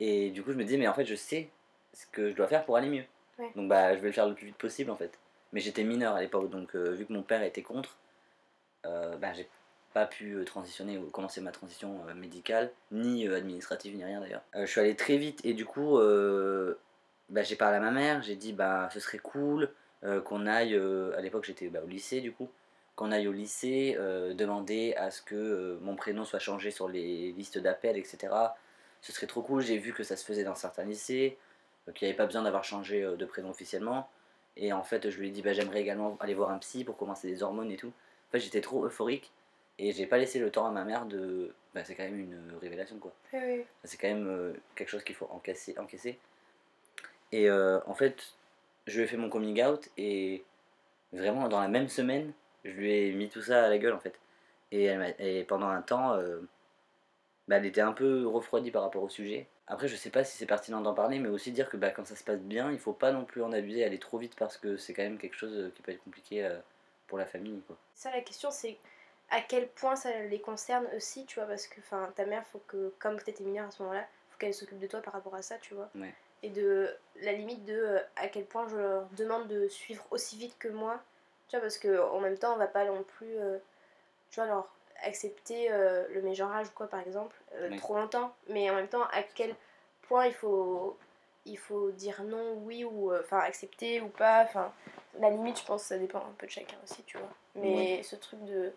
Et 0.00 0.30
du 0.30 0.42
coup, 0.42 0.52
je 0.52 0.56
me 0.58 0.64
dis, 0.64 0.76
mais 0.78 0.88
en 0.88 0.94
fait, 0.94 1.04
je 1.04 1.14
sais 1.14 1.50
ce 1.92 2.06
que 2.06 2.30
je 2.30 2.34
dois 2.34 2.48
faire 2.48 2.64
pour 2.64 2.76
aller 2.76 2.88
mieux. 2.88 3.04
Ouais. 3.38 3.50
Donc, 3.54 3.68
bah, 3.68 3.94
je 3.94 4.00
vais 4.00 4.08
le 4.08 4.12
faire 4.12 4.28
le 4.28 4.34
plus 4.34 4.46
vite 4.46 4.56
possible, 4.56 4.90
en 4.90 4.96
fait. 4.96 5.18
Mais 5.52 5.60
j'étais 5.60 5.84
mineur 5.84 6.14
à 6.14 6.20
l'époque, 6.20 6.50
donc 6.50 6.74
euh, 6.74 6.92
vu 6.92 7.04
que 7.06 7.12
mon 7.12 7.22
père 7.22 7.42
était 7.42 7.62
contre, 7.62 7.96
euh, 8.86 9.16
bah, 9.16 9.32
j'ai 9.34 9.48
pas 9.92 10.06
pu 10.06 10.42
transitionner 10.46 10.96
ou 10.96 11.10
commencer 11.10 11.42
ma 11.42 11.52
transition 11.52 12.02
médicale, 12.16 12.72
ni 12.90 13.28
administrative, 13.28 13.94
ni 13.94 14.02
rien 14.02 14.20
d'ailleurs. 14.20 14.42
Je 14.54 14.64
suis 14.64 14.80
allé 14.80 14.96
très 14.96 15.18
vite 15.18 15.44
et 15.44 15.52
du 15.52 15.66
coup, 15.66 15.98
bah, 17.28 17.42
j'ai 17.42 17.56
parlé 17.56 17.76
à 17.76 17.80
ma 17.80 17.90
mère, 17.90 18.22
j'ai 18.22 18.34
dit, 18.34 18.54
bah, 18.54 18.88
ce 18.90 19.00
serait 19.00 19.18
cool 19.18 19.68
qu'on 20.20 20.46
aille, 20.46 20.74
euh, 20.74 21.16
à 21.16 21.20
l'époque 21.20 21.44
j'étais 21.44 21.68
bah, 21.68 21.80
au 21.84 21.88
lycée 21.88 22.20
du 22.20 22.32
coup, 22.32 22.48
qu'on 22.96 23.12
aille 23.12 23.28
au 23.28 23.32
lycée, 23.32 23.96
euh, 23.98 24.34
demander 24.34 24.94
à 24.96 25.10
ce 25.10 25.22
que 25.22 25.34
euh, 25.34 25.78
mon 25.82 25.96
prénom 25.96 26.24
soit 26.24 26.38
changé 26.38 26.70
sur 26.70 26.88
les 26.88 27.32
listes 27.32 27.58
d'appel, 27.58 27.96
etc. 27.96 28.28
Ce 29.00 29.12
serait 29.12 29.26
trop 29.26 29.42
cool, 29.42 29.62
j'ai 29.62 29.78
vu 29.78 29.92
que 29.92 30.02
ça 30.02 30.16
se 30.16 30.24
faisait 30.24 30.44
dans 30.44 30.54
certains 30.54 30.84
lycées, 30.84 31.38
euh, 31.88 31.92
qu'il 31.92 32.06
n'y 32.06 32.10
avait 32.10 32.16
pas 32.16 32.26
besoin 32.26 32.42
d'avoir 32.42 32.64
changé 32.64 33.02
euh, 33.02 33.16
de 33.16 33.24
prénom 33.24 33.50
officiellement. 33.50 34.08
Et 34.56 34.72
en 34.72 34.82
fait, 34.82 35.10
je 35.10 35.18
lui 35.18 35.28
ai 35.28 35.30
dit, 35.30 35.42
bah, 35.42 35.52
j'aimerais 35.54 35.80
également 35.80 36.16
aller 36.20 36.34
voir 36.34 36.50
un 36.50 36.58
psy 36.58 36.84
pour 36.84 36.96
commencer 36.96 37.26
des 37.28 37.42
hormones 37.42 37.70
et 37.70 37.76
tout. 37.76 37.88
En 37.88 38.32
fait, 38.32 38.40
j'étais 38.40 38.60
trop 38.60 38.84
euphorique 38.84 39.32
et 39.78 39.92
j'ai 39.92 40.06
pas 40.06 40.18
laissé 40.18 40.38
le 40.38 40.50
temps 40.50 40.66
à 40.66 40.70
ma 40.70 40.84
mère 40.84 41.06
de. 41.06 41.54
Bah, 41.74 41.84
c'est 41.84 41.94
quand 41.94 42.04
même 42.04 42.20
une 42.20 42.56
révélation 42.60 42.98
quoi. 42.98 43.12
Oui. 43.32 43.64
C'est 43.84 43.96
quand 43.96 44.08
même 44.08 44.28
euh, 44.28 44.52
quelque 44.74 44.90
chose 44.90 45.02
qu'il 45.04 45.16
faut 45.16 45.28
encaisser. 45.30 45.74
encaisser. 45.78 46.18
Et 47.32 47.48
euh, 47.48 47.80
en 47.86 47.94
fait, 47.94 48.34
je 48.86 48.96
lui 48.96 49.04
ai 49.04 49.06
fait 49.06 49.16
mon 49.16 49.28
coming 49.28 49.62
out 49.62 49.88
et 49.96 50.44
vraiment 51.12 51.48
dans 51.48 51.60
la 51.60 51.68
même 51.68 51.88
semaine, 51.88 52.32
je 52.64 52.70
lui 52.70 52.92
ai 52.92 53.12
mis 53.12 53.28
tout 53.28 53.42
ça 53.42 53.64
à 53.64 53.68
la 53.68 53.78
gueule 53.78 53.92
en 53.92 54.00
fait. 54.00 54.18
Et, 54.70 54.84
elle 54.84 55.14
et 55.18 55.44
pendant 55.44 55.68
un 55.68 55.82
temps, 55.82 56.14
euh, 56.14 56.40
bah, 57.48 57.56
elle 57.56 57.66
était 57.66 57.80
un 57.80 57.92
peu 57.92 58.26
refroidie 58.26 58.70
par 58.70 58.82
rapport 58.82 59.02
au 59.02 59.08
sujet. 59.08 59.46
Après, 59.66 59.88
je 59.88 59.96
sais 59.96 60.10
pas 60.10 60.24
si 60.24 60.36
c'est 60.36 60.46
pertinent 60.46 60.80
d'en 60.80 60.94
parler, 60.94 61.18
mais 61.18 61.28
aussi 61.28 61.52
dire 61.52 61.68
que 61.68 61.76
bah, 61.76 61.90
quand 61.90 62.06
ça 62.06 62.16
se 62.16 62.24
passe 62.24 62.40
bien, 62.40 62.70
il 62.72 62.78
faut 62.78 62.92
pas 62.92 63.12
non 63.12 63.24
plus 63.24 63.42
en 63.42 63.52
abuser, 63.52 63.84
aller 63.84 63.98
trop 63.98 64.18
vite 64.18 64.34
parce 64.36 64.56
que 64.56 64.76
c'est 64.76 64.92
quand 64.92 65.02
même 65.02 65.18
quelque 65.18 65.36
chose 65.36 65.70
qui 65.74 65.82
peut 65.82 65.92
être 65.92 66.02
compliqué 66.02 66.44
euh, 66.44 66.58
pour 67.06 67.18
la 67.18 67.26
famille. 67.26 67.60
Quoi. 67.66 67.76
Ça, 67.94 68.10
la 68.10 68.22
question, 68.22 68.50
c'est 68.50 68.76
à 69.30 69.40
quel 69.40 69.68
point 69.68 69.96
ça 69.96 70.10
les 70.24 70.40
concerne 70.40 70.86
aussi, 70.96 71.24
tu 71.26 71.38
vois, 71.38 71.48
parce 71.48 71.66
que 71.66 71.80
ta 72.14 72.26
mère, 72.26 72.46
faut 72.48 72.62
que, 72.66 72.92
comme 72.98 73.18
tu 73.22 73.30
étais 73.30 73.44
mineure 73.44 73.68
à 73.68 73.70
ce 73.70 73.82
moment-là, 73.82 74.06
faut 74.30 74.38
qu'elle 74.38 74.54
s'occupe 74.54 74.78
de 74.78 74.86
toi 74.86 75.00
par 75.00 75.14
rapport 75.14 75.34
à 75.34 75.42
ça, 75.42 75.56
tu 75.58 75.74
vois. 75.74 75.88
Ouais. 75.94 76.14
Et 76.42 76.50
de 76.50 76.88
la 77.20 77.32
limite 77.32 77.64
de 77.64 77.74
euh, 77.74 78.00
à 78.16 78.28
quel 78.28 78.44
point 78.44 78.66
je 78.68 78.76
leur 78.76 79.06
demande 79.16 79.46
de 79.48 79.68
suivre 79.68 80.04
aussi 80.10 80.36
vite 80.36 80.56
que 80.58 80.68
moi, 80.68 81.00
tu 81.48 81.56
vois, 81.56 81.60
parce 81.60 81.78
que 81.78 82.00
en 82.10 82.20
même 82.20 82.38
temps, 82.38 82.54
on 82.54 82.58
va 82.58 82.66
pas 82.66 82.84
non 82.84 83.02
plus, 83.02 83.36
euh, 83.38 83.58
tu 84.30 84.40
vois, 84.40 84.46
leur 84.46 84.68
accepter 85.04 85.70
euh, 85.70 86.06
le 86.14 86.22
mégenrage 86.22 86.68
ou 86.68 86.72
quoi, 86.74 86.86
par 86.86 87.00
exemple, 87.00 87.36
euh, 87.54 87.68
Oui. 87.70 87.76
trop 87.76 87.94
longtemps. 87.94 88.34
Mais 88.48 88.70
en 88.70 88.74
même 88.74 88.88
temps, 88.88 89.04
à 89.12 89.22
quel 89.22 89.54
point 90.02 90.26
il 90.26 90.34
faut, 90.34 90.96
il 91.44 91.58
faut 91.58 91.90
dire 91.90 92.22
non, 92.24 92.54
oui, 92.64 92.84
ou 92.84 93.14
enfin 93.14 93.38
accepter 93.40 94.00
ou 94.00 94.08
pas, 94.08 94.42
enfin 94.44 94.72
la 95.20 95.30
limite, 95.30 95.58
je 95.60 95.64
pense, 95.64 95.82
ça 95.84 95.98
dépend 95.98 96.20
un 96.20 96.34
peu 96.38 96.46
de 96.46 96.52
chacun 96.52 96.76
aussi, 96.84 97.02
tu 97.04 97.18
vois. 97.18 97.28
Mais 97.54 98.02
ce 98.02 98.16
truc 98.16 98.42
de. 98.44 98.72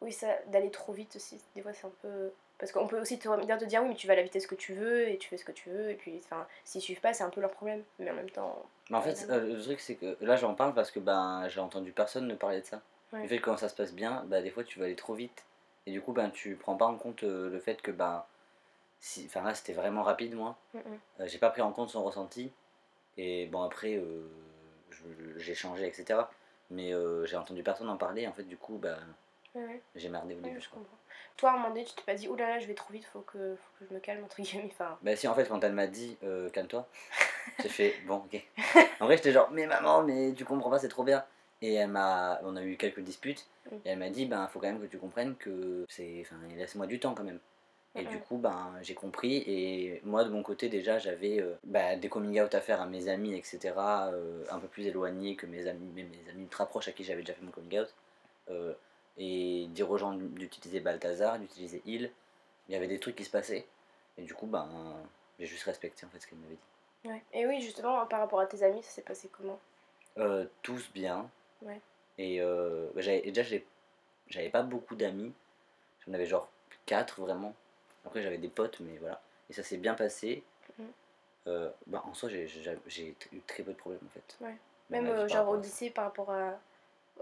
Oui, 0.00 0.12
ça, 0.12 0.28
d'aller 0.46 0.70
trop 0.70 0.92
vite 0.92 1.16
aussi, 1.16 1.42
des 1.54 1.62
fois 1.62 1.72
c'est 1.72 1.86
un 1.86 1.92
peu. 2.02 2.30
Parce 2.60 2.72
qu'on 2.72 2.86
peut 2.86 3.00
aussi 3.00 3.18
te, 3.18 3.64
dire, 3.64 3.82
oui, 3.82 3.88
mais 3.88 3.94
tu 3.94 4.06
vas 4.06 4.12
à 4.12 4.16
la 4.16 4.22
vitesse 4.22 4.46
que 4.46 4.54
tu 4.54 4.74
veux 4.74 5.08
et 5.08 5.16
tu 5.18 5.28
fais 5.28 5.38
ce 5.38 5.44
que 5.44 5.52
tu 5.52 5.70
veux, 5.70 5.90
et 5.90 5.94
puis, 5.94 6.20
enfin, 6.24 6.46
s'ils 6.64 6.82
suivent 6.82 7.00
pas, 7.00 7.14
c'est 7.14 7.24
un 7.24 7.30
peu 7.30 7.40
leur 7.40 7.50
problème. 7.50 7.82
Mais 7.98 8.10
en 8.10 8.14
même 8.14 8.30
temps. 8.30 8.64
Mais 8.90 8.96
en 8.96 9.02
fait, 9.02 9.12
Ouais. 9.26 9.34
euh, 9.34 9.56
le 9.56 9.62
truc, 9.62 9.80
c'est 9.80 9.94
que 9.94 10.16
là, 10.20 10.36
j'en 10.36 10.54
parle 10.54 10.74
parce 10.74 10.90
que 10.90 11.00
ben, 11.00 11.48
j'ai 11.48 11.60
entendu 11.60 11.90
personne 11.90 12.26
ne 12.28 12.34
parler 12.34 12.60
de 12.60 12.66
ça. 12.66 12.82
Ouais. 13.12 13.22
Le 13.22 13.28
fait 13.28 13.38
que 13.38 13.44
quand 13.44 13.56
ça 13.56 13.68
se 13.68 13.74
passe 13.74 13.94
bien, 13.94 14.24
bah, 14.26 14.42
des 14.42 14.50
fois, 14.50 14.62
tu 14.62 14.78
vas 14.78 14.84
aller 14.84 14.94
trop 14.94 15.14
vite. 15.14 15.44
Et 15.86 15.90
du 15.92 16.00
coup, 16.02 16.12
ben, 16.12 16.30
tu 16.30 16.54
prends 16.56 16.76
pas 16.76 16.86
en 16.86 16.96
compte 16.96 17.24
euh, 17.24 17.48
le 17.50 17.58
fait 17.58 17.80
que, 17.80 17.90
ben, 17.90 18.24
si, 19.00 19.24
enfin 19.26 19.42
là, 19.42 19.54
c'était 19.54 19.72
vraiment 19.72 20.02
rapide, 20.02 20.34
moi. 20.34 20.56
Mm. 20.74 20.78
Euh, 21.20 21.26
j'ai 21.26 21.38
pas 21.38 21.50
pris 21.50 21.62
en 21.62 21.72
compte 21.72 21.90
son 21.90 22.04
ressenti. 22.04 22.52
Et 23.16 23.46
bon, 23.46 23.62
après, 23.62 23.96
euh, 23.96 24.28
j'ai 25.36 25.54
changé, 25.54 25.86
etc. 25.86 26.20
Mais 26.70 26.92
euh, 26.92 27.26
j'ai 27.26 27.36
entendu 27.36 27.62
personne 27.62 27.88
en 27.88 27.96
parler. 27.96 28.26
En 28.26 28.32
fait, 28.32 28.44
du 28.44 28.56
coup, 28.56 28.76
ben, 28.78 28.98
Ouais, 29.54 29.82
j'ai 29.96 30.08
merdé 30.08 30.34
au 30.34 30.38
ouais, 30.38 30.42
début. 30.44 30.60
je 30.60 30.68
comprends. 30.68 30.96
Toi, 31.36 31.50
à 31.50 31.52
un 31.54 31.56
moment 31.56 31.68
donné, 31.70 31.84
tu 31.84 31.94
t'es 31.94 32.02
pas 32.02 32.14
dit, 32.14 32.28
oulala, 32.28 32.58
je 32.58 32.66
vais 32.66 32.74
trop 32.74 32.92
vite, 32.92 33.04
faut 33.06 33.20
que, 33.22 33.56
faut 33.56 33.70
que 33.84 33.86
je 33.88 33.94
me 33.94 34.00
calme, 34.00 34.22
entre 34.24 34.40
guillemets. 34.40 34.68
Enfin, 34.70 34.96
Bah 35.02 35.16
si 35.16 35.26
en 35.26 35.34
fait 35.34 35.48
quand 35.48 35.62
elle 35.64 35.72
m'a 35.72 35.86
dit 35.86 36.16
euh, 36.22 36.50
calme-toi, 36.50 36.86
j'ai 37.62 37.68
fait 37.68 37.94
bon 38.06 38.16
ok. 38.16 38.40
En 39.00 39.06
vrai 39.06 39.16
j'étais 39.16 39.32
genre 39.32 39.50
mais 39.50 39.66
maman 39.66 40.02
mais 40.02 40.32
tu 40.34 40.44
comprends 40.44 40.70
pas 40.70 40.78
c'est 40.78 40.88
trop 40.88 41.02
bien. 41.04 41.24
Et 41.62 41.74
elle 41.74 41.88
m'a, 41.90 42.40
on 42.42 42.56
a 42.56 42.62
eu 42.62 42.76
quelques 42.76 43.00
disputes 43.00 43.46
Mm. 43.70 43.74
et 43.84 43.88
elle 43.90 43.98
m'a 43.98 44.08
dit 44.08 44.24
ben 44.26 44.46
faut 44.48 44.58
quand 44.58 44.68
même 44.68 44.80
que 44.80 44.86
tu 44.86 44.96
comprennes 44.98 45.36
que 45.36 45.84
c'est, 45.88 46.22
enfin 46.22 46.36
laisse-moi 46.56 46.86
du 46.86 46.98
temps 46.98 47.14
quand 47.14 47.24
même. 47.24 47.38
Et 47.94 48.04
du 48.04 48.18
coup 48.18 48.38
ben 48.38 48.72
j'ai 48.82 48.94
compris 48.94 49.38
et 49.46 50.00
moi 50.04 50.24
de 50.24 50.30
mon 50.30 50.42
côté 50.42 50.68
déjà 50.68 50.98
j'avais 50.98 51.40
euh, 51.40 51.54
bah, 51.64 51.96
des 51.96 52.08
coming 52.08 52.40
out 52.40 52.54
à 52.54 52.60
faire 52.60 52.80
à 52.80 52.86
mes 52.86 53.08
amis 53.08 53.34
etc. 53.34 53.74
euh, 54.12 54.44
un 54.50 54.58
peu 54.58 54.68
plus 54.68 54.86
éloignés 54.86 55.36
que 55.36 55.44
mes 55.46 55.66
amis, 55.66 55.90
mes, 55.94 56.04
mes 56.04 56.30
amis 56.30 56.42
ultra 56.44 56.66
proches 56.66 56.88
à 56.88 56.92
qui 56.92 57.04
j'avais 57.04 57.20
déjà 57.22 57.34
fait 57.34 57.42
mon 57.44 57.50
coming 57.50 57.80
out. 57.80 57.94
Et 59.16 59.66
dire 59.70 59.90
aux 59.90 59.98
gens 59.98 60.14
d'utiliser 60.14 60.80
Balthazar, 60.80 61.38
d'utiliser 61.38 61.82
Il, 61.84 62.10
il 62.68 62.72
y 62.72 62.76
avait 62.76 62.86
des 62.86 62.98
trucs 62.98 63.16
qui 63.16 63.24
se 63.24 63.30
passaient. 63.30 63.66
Et 64.16 64.22
du 64.22 64.34
coup, 64.34 64.46
ben, 64.46 64.68
j'ai 65.38 65.46
juste 65.46 65.64
respecté 65.64 66.06
en 66.06 66.08
fait 66.10 66.20
ce 66.20 66.26
qu'elle 66.26 66.38
m'avait 66.38 66.54
dit. 66.54 67.08
ouais. 67.08 67.22
Et 67.32 67.46
oui, 67.46 67.60
justement, 67.60 68.06
par 68.06 68.20
rapport 68.20 68.40
à 68.40 68.46
tes 68.46 68.62
amis, 68.62 68.82
ça 68.82 68.90
s'est 68.90 69.02
passé 69.02 69.28
comment? 69.32 69.58
Euh, 70.18 70.46
tous 70.62 70.90
bien. 70.92 71.28
Ouais. 71.62 71.80
Et 72.18 72.40
euh, 72.40 72.88
bah, 72.94 73.00
j'avais, 73.00 73.22
déjà, 73.30 73.56
j'avais 74.28 74.50
pas 74.50 74.62
beaucoup 74.62 74.94
d'amis. 74.94 75.32
J'en 76.06 76.12
avais 76.14 76.26
genre 76.26 76.48
4 76.86 77.20
vraiment. 77.20 77.54
Après, 78.04 78.22
j'avais 78.22 78.38
des 78.38 78.48
potes, 78.48 78.80
mais 78.80 78.98
voilà. 78.98 79.20
Et 79.48 79.52
ça 79.52 79.62
s'est 79.62 79.76
bien 79.76 79.94
passé. 79.94 80.42
Mhm. 80.78 80.86
Euh, 81.46 81.70
bah, 81.86 82.02
en 82.06 82.14
soi, 82.14 82.28
j'ai, 82.28 82.46
eu 83.32 83.40
très 83.46 83.62
peu 83.62 83.72
de 83.72 83.78
problèmes 83.78 84.00
en 84.04 84.10
fait. 84.10 84.36
Ouais. 84.40 84.56
Même 84.90 85.28
genre 85.28 85.48
au 85.48 85.56
lycée 85.56 85.90
par 85.90 86.04
rapport 86.04 86.30
à, 86.30 86.58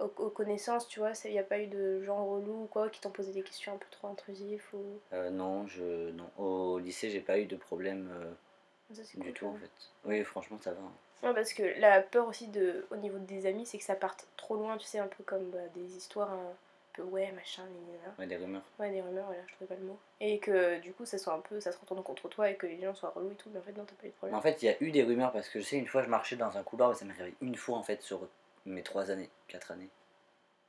aux, 0.00 0.22
aux 0.24 0.30
connaissances, 0.30 0.86
tu 0.88 1.00
vois, 1.00 1.12
il 1.24 1.32
n'y 1.32 1.38
a 1.38 1.42
pas 1.44 1.58
eu 1.58 1.66
de 1.66 2.02
gens 2.02 2.24
relous 2.26 2.62
ou 2.64 2.66
quoi 2.66 2.88
qui 2.88 3.00
t'ont 3.00 3.10
posé 3.10 3.32
des 3.32 3.42
questions 3.42 3.72
un 3.74 3.78
peu 3.78 3.86
trop 3.90 4.08
intrusives 4.08 4.64
ou... 4.72 4.98
Euh, 5.12 5.30
non, 5.30 5.66
je, 5.66 6.10
non, 6.10 6.30
au 6.38 6.78
lycée, 6.78 7.10
j'ai 7.10 7.20
pas 7.20 7.38
eu 7.38 7.46
de 7.46 7.56
problème 7.56 8.10
euh, 8.12 8.94
Ça, 8.94 9.02
du 9.14 9.18
cool, 9.24 9.32
tout 9.32 9.46
en 9.46 9.54
fait. 9.56 9.70
Oui, 10.04 10.22
franchement, 10.24 10.58
ça 10.60 10.72
va. 10.72 10.80
hein. 10.80 10.92
Ouais, 11.28 11.34
parce 11.34 11.52
que 11.52 11.62
la 11.80 12.00
peur 12.00 12.28
aussi 12.28 12.46
de, 12.48 12.86
au 12.90 12.96
niveau 12.96 13.18
des 13.18 13.46
amis, 13.46 13.66
c'est 13.66 13.78
que 13.78 13.84
ça 13.84 13.96
parte 13.96 14.26
trop 14.36 14.54
loin, 14.56 14.76
tu 14.78 14.86
sais, 14.86 14.98
un 15.00 15.08
peu 15.08 15.24
comme 15.24 15.50
bah, 15.50 15.58
des 15.74 15.96
histoires 15.96 16.32
un 16.32 16.52
peu 16.92 17.02
ouais, 17.02 17.32
machin, 17.32 17.64
gna, 17.64 18.14
Ouais, 18.20 18.26
des 18.28 18.36
rumeurs. 18.36 18.62
ouais, 18.78 18.90
des 18.92 19.00
rumeurs, 19.00 19.26
voilà, 19.26 19.42
je 19.48 19.52
trouvais 19.54 19.66
pas 19.74 19.80
le 19.80 19.86
mot. 19.86 19.98
Et 20.20 20.38
que 20.38 20.78
du 20.78 20.92
coup, 20.92 21.04
ça 21.04 21.18
soit 21.18 21.34
un 21.34 21.40
peu, 21.40 21.60
ça 21.60 21.72
se 21.72 21.78
retourne 21.78 22.02
contre 22.04 22.28
toi 22.28 22.48
et 22.50 22.54
que 22.54 22.66
les 22.68 22.80
gens 22.80 22.94
soient 22.94 23.10
relous 23.10 23.32
et 23.32 23.34
tout, 23.34 23.50
mais 23.52 23.58
en 23.58 23.62
fait, 23.62 23.72
non, 23.76 23.84
t'as 23.84 23.94
pas 24.00 24.06
eu 24.06 24.10
de 24.10 24.14
problème. 24.14 24.38
en 24.38 24.40
fait, 24.40 24.62
il 24.62 24.66
y 24.66 24.68
a 24.68 24.76
eu 24.80 24.92
des 24.92 25.02
rumeurs 25.02 25.32
parce 25.32 25.48
que 25.48 25.58
je 25.58 25.64
sais, 25.64 25.76
une 25.76 25.88
fois, 25.88 26.02
je 26.04 26.08
marchais 26.08 26.36
dans 26.36 26.56
un 26.56 26.62
couloir, 26.62 26.94
ça 26.94 27.04
m'est 27.04 27.14
arrivé 27.20 27.34
une 27.40 27.56
fois 27.56 27.78
en 27.78 27.82
fait 27.82 28.00
sur 28.02 28.20
mes 28.66 28.82
trois 28.82 29.10
années, 29.10 29.30
quatre 29.48 29.70
années, 29.70 29.90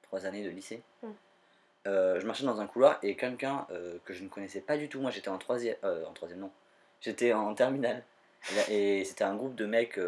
trois 0.04 0.26
années 0.26 0.44
de 0.44 0.50
lycée. 0.50 0.82
Mm. 1.04 1.08
Euh, 1.88 2.20
je 2.20 2.26
marchais 2.26 2.44
dans 2.44 2.60
un 2.60 2.68
couloir 2.68 3.00
et 3.04 3.16
quelqu'un 3.16 3.66
euh, 3.72 3.98
que 4.06 4.14
je 4.14 4.24
ne 4.24 4.30
connaissais 4.30 4.62
pas 4.62 4.78
du 4.78 4.90
tout, 4.90 5.00
moi 5.00 5.12
j'étais 5.12 5.30
en 5.30 5.38
troisième, 5.38 5.78
euh, 5.84 6.06
en 6.06 6.14
troisième 6.14 6.42
non, 6.42 6.52
j'étais 7.02 7.34
en 7.34 7.54
terminale. 7.54 8.04
Et, 8.70 9.04
c'était 9.06 9.26
un 9.26 9.36
groupe 9.36 9.56
de 9.56 9.66
mecs 9.66 10.00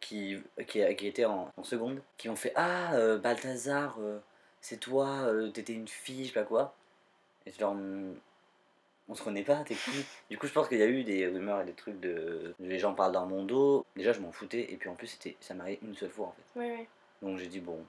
qui, 0.00 0.42
qui, 0.66 0.96
qui 0.96 1.06
étaient 1.06 1.24
en, 1.24 1.52
en 1.56 1.62
seconde, 1.62 2.00
qui 2.16 2.28
m'ont 2.28 2.36
fait 2.36 2.52
Ah, 2.56 3.16
Balthazar, 3.22 3.96
c'est 4.60 4.78
toi, 4.78 5.30
t'étais 5.52 5.74
une 5.74 5.86
fille, 5.86 6.24
je 6.24 6.28
sais 6.28 6.34
pas 6.34 6.42
quoi. 6.42 6.74
Et 7.46 7.52
je 7.52 7.60
leur. 7.60 7.74
On 9.08 9.14
se 9.14 9.22
connaît 9.22 9.42
pas, 9.42 9.56
t'es 9.64 9.74
qui? 9.74 9.90
Du 10.30 10.38
coup, 10.38 10.46
je 10.46 10.52
pense 10.52 10.66
qu'il 10.68 10.78
y 10.78 10.82
a 10.82 10.86
eu 10.86 11.04
des 11.04 11.26
rumeurs 11.26 11.60
et 11.60 11.64
des 11.64 11.72
trucs 11.74 12.00
de. 12.00 12.54
Les 12.58 12.78
gens 12.78 12.94
parlent 12.94 13.12
dans 13.12 13.26
mon 13.26 13.44
dos. 13.44 13.84
Déjà, 13.96 14.12
je 14.12 14.20
m'en 14.20 14.32
foutais, 14.32 14.72
et 14.72 14.76
puis 14.76 14.88
en 14.88 14.94
plus, 14.94 15.08
c'était 15.08 15.36
ça 15.40 15.52
m'arrivait 15.54 15.78
une 15.82 15.94
seule 15.94 16.10
fois 16.10 16.28
en 16.28 16.32
fait. 16.32 16.58
Ouais, 16.60 16.70
ouais. 16.76 16.88
Donc 17.20 17.38
j'ai 17.38 17.46
dit, 17.48 17.60
bon, 17.60 17.84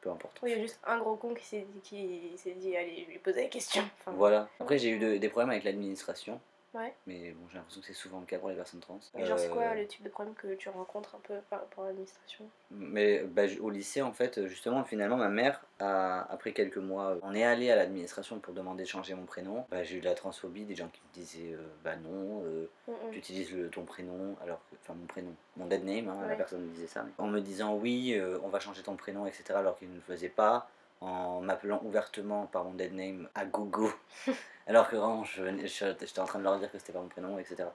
peu 0.00 0.10
importe. 0.10 0.38
Oui, 0.42 0.50
il 0.50 0.56
y 0.56 0.58
a 0.58 0.62
juste 0.62 0.80
un 0.84 0.98
gros 0.98 1.14
con 1.16 1.34
qui 1.34 1.44
s'est 1.44 1.66
dit, 1.72 1.80
qui 1.82 2.36
s'est 2.36 2.54
dit 2.54 2.76
allez, 2.76 3.04
je 3.06 3.12
lui 3.12 3.18
poser 3.18 3.42
la 3.44 3.48
question. 3.48 3.82
Enfin, 4.00 4.10
Voilà. 4.16 4.48
Après, 4.58 4.78
j'ai 4.78 4.90
eu 4.90 4.98
de- 4.98 5.16
des 5.18 5.28
problèmes 5.28 5.50
avec 5.50 5.62
l'administration. 5.64 6.40
Ouais. 6.74 6.94
Mais 7.06 7.30
bon, 7.32 7.46
j'ai 7.48 7.56
l'impression 7.56 7.80
que 7.80 7.86
c'est 7.86 7.94
souvent 7.94 8.20
le 8.20 8.26
cas 8.26 8.38
pour 8.38 8.50
les 8.50 8.54
personnes 8.54 8.80
trans. 8.80 9.00
Et 9.16 9.24
genre, 9.24 9.38
c'est 9.38 9.48
quoi 9.48 9.62
Euh, 9.62 9.74
le 9.74 9.86
type 9.86 10.02
de 10.02 10.08
problème 10.08 10.34
que 10.34 10.54
tu 10.54 10.68
rencontres 10.68 11.14
un 11.14 11.20
peu 11.20 11.34
par 11.48 11.60
rapport 11.60 11.84
à 11.84 11.86
l'administration? 11.88 12.44
Mais 12.70 13.22
bah, 13.22 13.44
au 13.60 13.70
lycée, 13.70 14.02
en 14.02 14.12
fait, 14.12 14.46
justement, 14.46 14.84
finalement, 14.84 15.16
ma 15.16 15.28
mère, 15.28 15.64
a, 15.80 16.30
après 16.30 16.52
quelques 16.52 16.76
mois, 16.76 17.16
on 17.22 17.34
est 17.34 17.44
allé 17.44 17.70
à 17.70 17.76
l'administration 17.76 18.38
pour 18.40 18.52
demander 18.52 18.82
de 18.84 18.88
changer 18.88 19.14
mon 19.14 19.24
prénom. 19.24 19.64
Bah, 19.70 19.84
j'ai 19.84 19.96
eu 19.96 20.00
de 20.00 20.04
la 20.04 20.14
transphobie, 20.14 20.64
des 20.64 20.74
gens 20.74 20.88
qui 20.88 21.00
me 21.00 21.14
disaient 21.14 21.54
euh, 21.54 21.66
bah 21.82 21.96
non, 21.96 22.42
euh, 22.44 22.68
Mm, 22.88 22.92
mm. 22.92 23.10
tu 23.12 23.18
utilises 23.18 23.52
le, 23.52 23.68
ton 23.68 23.84
prénom, 23.84 24.36
alors 24.42 24.60
que, 24.70 24.76
enfin 24.82 24.94
mon 24.94 25.06
prénom, 25.06 25.34
mon 25.56 25.66
dead 25.66 25.84
name, 25.84 26.08
hein, 26.08 26.26
la 26.28 26.36
personne 26.36 26.62
me 26.62 26.70
disait 26.70 26.86
ça. 26.86 27.04
En 27.18 27.26
me 27.26 27.40
disant 27.40 27.74
oui, 27.74 28.14
euh, 28.14 28.38
on 28.44 28.48
va 28.48 28.60
changer 28.60 28.82
ton 28.82 28.96
prénom, 28.96 29.26
etc., 29.26 29.44
alors 29.54 29.76
qu'il 29.78 29.90
ne 29.90 29.94
le 29.96 30.00
faisait 30.00 30.28
pas, 30.28 30.68
en 31.00 31.40
m'appelant 31.40 31.80
ouvertement 31.84 32.46
par 32.46 32.64
mon 32.64 32.72
dead 32.74 32.92
name 32.94 33.28
à 33.34 33.44
gogo, 33.44 33.90
alors 34.66 34.88
que 34.88 34.96
vraiment, 34.96 35.24
j'étais 35.24 36.18
en 36.20 36.24
train 36.24 36.38
de 36.38 36.44
leur 36.44 36.58
dire 36.58 36.70
que 36.70 36.78
c'était 36.78 36.92
pas 36.92 37.00
mon 37.00 37.08
prénom, 37.08 37.38
etc. 37.38 37.68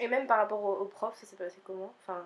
Et 0.00 0.08
même 0.08 0.26
par 0.26 0.38
rapport 0.38 0.62
au, 0.62 0.72
au 0.76 0.84
prof, 0.86 1.14
ça 1.16 1.26
s'est 1.26 1.36
passé 1.36 1.60
comment? 1.64 1.92
Enfin, 2.02 2.24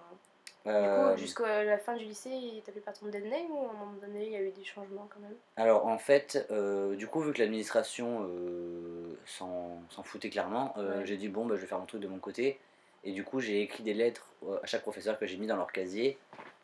Euh, 0.67 1.11
du 1.11 1.15
coup, 1.15 1.19
jusqu'à 1.21 1.65
la 1.65 1.79
fin 1.79 1.95
du 1.95 2.05
lycée, 2.05 2.63
t'appelais 2.67 2.81
pas 2.83 2.93
ton 2.93 3.07
dead 3.07 3.25
name 3.25 3.51
ou 3.51 3.67
à 3.67 3.71
un 3.71 3.73
moment 3.73 3.93
donné, 4.03 4.27
il 4.27 4.33
y 4.33 4.37
a 4.37 4.43
eu 4.43 4.51
des 4.51 4.65
changements 4.65 5.09
quand 5.13 5.21
même? 5.21 5.37
Alors 5.57 5.87
en 5.87 5.99
fait, 5.99 6.47
euh, 6.51 6.95
du 6.97 7.07
coup, 7.07 7.21
vu 7.21 7.33
que 7.33 7.39
l'administration, 7.39 8.27
euh, 8.29 9.17
s'en 9.27 9.81
foutait 10.05 10.31
clairement. 10.31 10.75
Euh, 10.77 10.99
Ouais. 10.99 11.07
J'ai 11.07 11.17
dit 11.17 11.29
bon, 11.29 11.47
bah, 11.47 11.55
je 11.57 11.61
vais 11.63 11.67
faire 11.67 11.79
mon 11.79 11.87
truc 11.87 12.01
de 12.03 12.09
mon 12.09 12.19
côté. 12.19 12.59
Et 13.05 13.13
du 13.13 13.25
coup, 13.25 13.41
j'ai 13.41 13.63
écrit 13.63 13.83
des 13.85 13.95
lettres 13.95 14.27
euh, 14.47 14.59
à 14.63 14.67
chaque 14.67 14.83
professeur 14.83 15.19
que 15.19 15.27
j'ai 15.27 15.37
mis 15.37 15.47
dans 15.47 15.57
leur 15.57 15.71
casier 15.73 16.19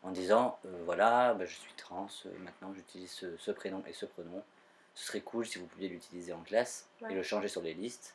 en 0.05 0.11
disant 0.13 0.59
euh, 0.67 0.83
voilà, 0.85 1.35
bah, 1.35 1.45
je 1.47 1.55
suis 1.55 1.73
trans, 1.75 2.07
euh, 2.27 2.39
maintenant 2.39 2.73
j'utilise 2.75 3.11
ce, 3.11 3.37
ce 3.37 3.51
prénom 3.51 3.83
et 3.87 3.93
ce 3.93 4.07
pronom. 4.07 4.43
Ce 4.95 5.07
serait 5.07 5.23
cool 5.23 5.45
si 5.45 5.59
vous 5.59 5.67
pouviez 5.67 5.89
l'utiliser 5.89 6.33
en 6.33 6.43
classe 6.43 6.87
Ouais. 7.03 7.11
et 7.13 7.15
le 7.17 7.23
changer 7.25 7.49
sur 7.49 7.63
les 7.63 7.75
listes. 7.75 8.15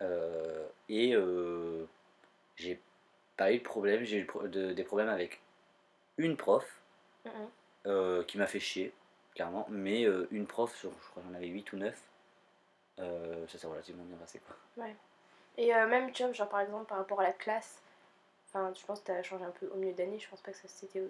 Euh, 0.00 0.64
et 0.88 1.14
euh, 1.14 1.86
j'ai 2.56 2.80
pas 3.36 3.52
eu 3.52 3.58
de 3.58 3.62
problème, 3.64 4.04
j'ai 4.04 4.18
eu 4.18 4.28
de- 4.44 4.72
des 4.72 4.84
problèmes 4.84 5.08
avec 5.08 5.40
une 6.18 6.36
prof 6.36 6.64
qui 8.28 8.38
m'a 8.38 8.46
fait 8.46 8.60
chier, 8.60 8.92
clairement, 9.34 9.66
mais 9.70 10.02
une 10.30 10.46
prof 10.46 10.74
sur, 10.76 10.92
je 10.92 11.10
crois 11.10 11.22
j'en 11.28 11.34
avais 11.34 11.46
8 11.48 11.72
ou 11.72 11.76
9, 11.78 12.00
euh, 13.00 13.46
ça 13.48 13.58
s'est 13.58 13.66
relativement 13.66 14.04
bien 14.04 14.16
passé 14.18 14.40
quoi. 14.46 14.86
Et 15.58 15.68
même, 15.72 16.12
tu 16.12 16.22
vois, 16.22 16.32
genre 16.32 16.48
par 16.48 16.60
exemple 16.60 16.86
par 16.86 16.98
rapport 16.98 17.20
à 17.20 17.24
la 17.24 17.32
classe, 17.32 17.81
enfin, 18.52 18.72
je 18.78 18.84
pense 18.84 19.00
que 19.00 19.06
tu 19.06 19.12
as 19.12 19.22
changé 19.22 19.44
un 19.44 19.50
peu 19.50 19.66
au 19.72 19.76
milieu 19.76 19.92
d'année, 19.94 20.18
je 20.18 20.28
pense 20.28 20.40
pas 20.40 20.52
que 20.52 20.58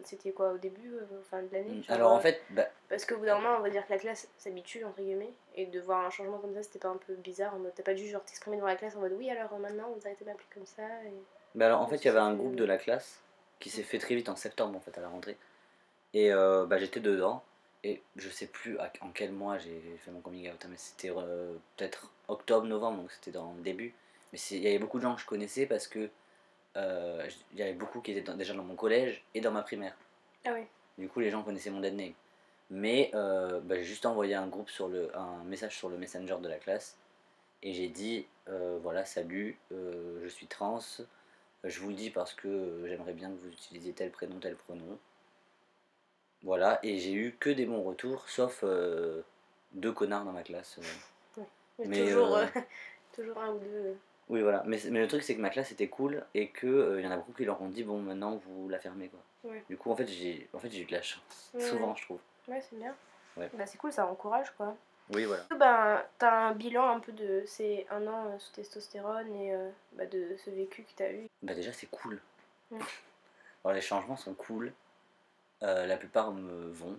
c'était 0.05 0.33
quoi 0.33 0.53
au 0.53 0.59
début, 0.59 0.95
euh, 0.95 1.23
fin 1.31 1.43
de 1.43 1.49
l'année 1.53 1.83
Alors 1.89 2.13
en 2.13 2.21
fait, 2.21 2.41
bah, 2.51 2.67
Parce 2.89 3.05
qu'au 3.05 3.17
bout 3.17 3.27
d'un 3.27 3.37
moment, 3.37 3.57
on 3.59 3.61
va 3.63 3.71
dire 3.71 3.85
que 3.87 3.93
la 3.93 3.99
classe 3.99 4.29
s'habitue, 4.39 4.85
entre 4.85 5.01
guillemets, 5.01 5.33
et 5.57 5.67
de 5.67 5.81
voir 5.81 6.05
un 6.07 6.11
changement 6.11 6.39
comme 6.39 6.55
ça, 6.55 6.63
c'était 6.63 6.79
pas 6.79 6.89
un 6.89 6.99
peu 7.07 7.15
bizarre 7.15 7.55
en 7.55 7.59
mode 7.59 7.73
t'as 7.75 7.83
pas 7.83 7.95
dû 7.95 8.07
genre 8.09 8.25
t'exprimer 8.25 8.57
devant 8.57 8.69
la 8.69 8.77
classe 8.77 8.97
en 8.97 9.01
mode 9.01 9.15
oui, 9.19 9.31
alors 9.31 9.53
euh, 9.53 9.59
maintenant 9.59 9.91
vous 9.95 10.01
arrêtez 10.07 10.25
d'appeler 10.25 10.47
comme 10.55 10.67
ça. 10.67 10.83
Et... 11.07 11.13
bah 11.55 11.67
alors 11.67 11.81
en 11.81 11.87
fait 11.87 11.97
il 11.97 12.05
y 12.07 12.09
avait 12.09 12.19
un 12.19 12.35
groupe 12.35 12.57
de 12.57 12.65
la 12.65 12.79
classe 12.79 13.21
qui 13.61 13.71
s'est 13.71 13.83
fait 13.83 13.99
très 13.99 14.15
vite 14.15 14.29
en 14.29 14.37
septembre 14.37 14.77
en 14.77 14.81
fait 14.81 14.97
à 14.99 15.01
la 15.01 15.09
rentrée. 15.09 15.37
Et 16.15 16.33
euh, 16.33 16.67
bah, 16.67 16.79
j'étais 16.79 17.01
dedans, 17.01 17.43
et 17.85 18.03
je 18.17 18.29
sais 18.29 18.47
plus 18.47 18.79
à- 18.79 18.93
en 19.01 19.09
quel 19.11 19.33
mois 19.33 19.59
j'ai 19.59 19.81
fait 20.05 20.11
mon 20.11 20.21
coming 20.21 20.51
out, 20.51 20.61
hein, 20.65 20.69
mais 20.71 20.77
c'était 20.77 21.11
euh, 21.11 21.55
peut-être 21.77 22.11
octobre, 22.29 22.67
novembre, 22.67 22.99
donc 23.03 23.11
c'était 23.13 23.31
dans 23.31 23.53
le 23.57 23.63
début. 23.63 23.95
Mais 24.33 24.39
il 24.51 24.59
y 24.63 24.69
avait 24.69 24.79
beaucoup 24.79 24.99
de 24.99 25.03
gens 25.03 25.15
que 25.15 25.21
je 25.21 25.27
connaissais 25.27 25.67
parce 25.67 25.87
que 25.89 26.09
euh, 26.77 27.29
il 27.53 27.59
y 27.59 27.63
avait 27.63 27.73
beaucoup 27.75 28.01
qui 28.01 28.13
étaient 28.13 28.23
dans- 28.23 28.37
déjà 28.37 28.55
dans 28.55 28.65
mon 28.65 28.77
collège 28.77 29.23
et 29.35 29.41
dans 29.41 29.51
ma 29.51 29.63
primaire. 29.63 29.95
Ah 30.45 30.53
oui. 30.55 30.65
Du 30.99 31.09
coup, 31.09 31.21
les 31.21 31.31
gens 31.31 31.43
connaissaient 31.43 31.71
mon 31.71 31.81
dead 31.81 31.95
name. 31.95 32.13
Mais 32.71 33.11
euh, 33.15 33.61
bah, 33.61 33.77
j'ai 33.77 33.85
juste 33.85 34.07
envoyé 34.07 34.35
un 34.35 34.47
groupe 34.47 34.71
sur 34.71 34.89
le, 34.89 35.15
un 35.17 35.45
message 35.45 35.77
sur 35.77 35.89
le 35.91 35.99
messenger 35.99 36.37
de 36.41 36.49
la 36.49 36.57
classe 36.59 36.97
et 37.63 37.73
j'ai 37.75 37.89
dit 37.89 38.27
euh, 38.49 38.79
voilà 38.83 39.05
salut, 39.05 39.59
je 39.71 40.27
suis 40.29 40.47
trans, 40.47 40.81
je 41.65 41.81
vous 41.81 41.89
le 41.91 41.95
dis 41.95 42.11
parce 42.11 42.33
que 42.33 42.85
j'aimerais 42.89 43.13
bien 43.13 43.29
que 43.31 43.35
vous 43.37 43.49
utilisiez 43.49 43.93
tel 43.93 44.11
prénom, 44.11 44.39
tel 44.39 44.57
pronom. 44.57 44.99
Voilà, 46.43 46.81
et 46.83 46.99
j'ai 46.99 47.13
eu 47.13 47.37
que 47.39 47.51
des 47.51 47.67
bons 47.67 47.83
retours, 47.83 48.29
sauf 48.29 48.65
deux 49.73 49.93
connards 49.93 50.25
dans 50.25 50.33
ma 50.33 50.43
classe. 50.43 50.81
Mais, 51.79 52.07
toujours, 52.07 52.39
toujours 53.13 53.39
un 53.39 53.51
ou 53.53 53.59
deux. 53.59 53.97
Euh. 54.33 54.35
Oui, 54.35 54.43
voilà, 54.43 54.63
mais, 54.67 54.79
mais 54.91 55.01
le 55.01 55.09
truc 55.09 55.23
c'est 55.23 55.35
que 55.35 55.41
ma 55.41 55.51
classe 55.51 55.73
était 55.73 55.89
cool 55.89 56.25
et 56.35 56.51
qu'il 56.51 57.01
y 57.01 57.07
en 57.07 57.11
a 57.11 57.17
beaucoup 57.17 57.33
qui 57.33 57.45
leur 57.45 57.61
ont 57.61 57.69
dit 57.69 57.85
bon, 57.85 58.01
maintenant 58.01 58.37
vous 58.37 58.69
la 58.69 58.79
fermez 58.79 59.09
quoi. 59.09 59.21
Ouais. 59.45 59.65
Du 59.69 59.77
coup, 59.77 59.91
en 59.91 59.97
fait, 59.97 60.07
j'ai 60.07 60.49
en 60.53 60.59
fait, 60.59 60.69
eu 60.69 60.85
de 60.85 60.93
la 60.93 61.03
chance, 61.03 61.51
Ouais, 61.55 61.61
souvent, 61.61 61.95
je 61.97 62.05
trouve. 62.05 62.21
Ouais, 62.47 62.61
c'est 62.61 62.79
bien. 62.79 62.95
Ouais. 63.37 63.51
Bah, 63.55 63.67
c'est 63.67 63.79
cool, 63.79 63.93
ça 63.93 64.07
encourage 64.07 64.51
quoi. 64.53 64.77
Oui, 65.11 65.25
voilà. 65.25 65.45
Ben, 65.59 66.03
t'as 66.19 66.49
un 66.49 66.55
bilan 66.55 66.97
un 66.97 67.01
peu 67.01 67.13
de 67.13 67.43
ces 67.47 67.87
un 67.91 68.07
an 68.07 68.29
euh, 68.29 68.39
sous 68.39 68.53
testostérone 68.53 69.35
et 69.35 69.53
euh, 69.53 69.69
bah, 69.95 70.07
de 70.07 70.37
ce 70.45 70.51
vécu 70.51 70.83
que 70.83 70.93
t'as 70.97 71.13
eu. 71.13 71.29
Bah 71.43 71.55
déjà 71.55 71.73
c'est 71.73 71.89
cool. 71.91 72.21
Alors, 73.65 73.75
les 73.75 73.81
changements 73.81 74.17
sont 74.17 74.35
cool. 74.35 74.73
Euh, 75.63 75.87
la 75.87 75.97
plupart 75.97 76.33
me 76.33 76.71
vont. 76.71 76.99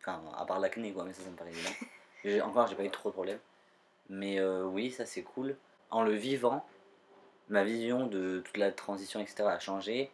Enfin, 0.00 0.22
à 0.36 0.44
part 0.46 0.58
l'acné 0.58 0.92
quoi, 0.92 1.04
mais 1.04 1.12
ça 1.12 1.22
ça 1.22 1.30
me 1.30 1.36
paraît 1.36 1.50
évident. 1.50 2.44
Encore 2.46 2.66
j'ai 2.66 2.76
pas 2.76 2.84
eu 2.84 2.90
trop 2.90 3.10
de 3.10 3.14
problèmes. 3.14 3.40
Mais 4.08 4.40
euh, 4.40 4.64
oui, 4.64 4.90
ça 4.90 5.06
c'est 5.06 5.22
cool. 5.22 5.56
En 5.90 6.02
le 6.02 6.12
vivant, 6.12 6.66
ma 7.48 7.64
vision 7.64 8.06
de 8.06 8.40
toute 8.44 8.56
la 8.58 8.72
transition 8.72 9.20
etc 9.20 9.44
a 9.48 9.58
changé. 9.58 10.10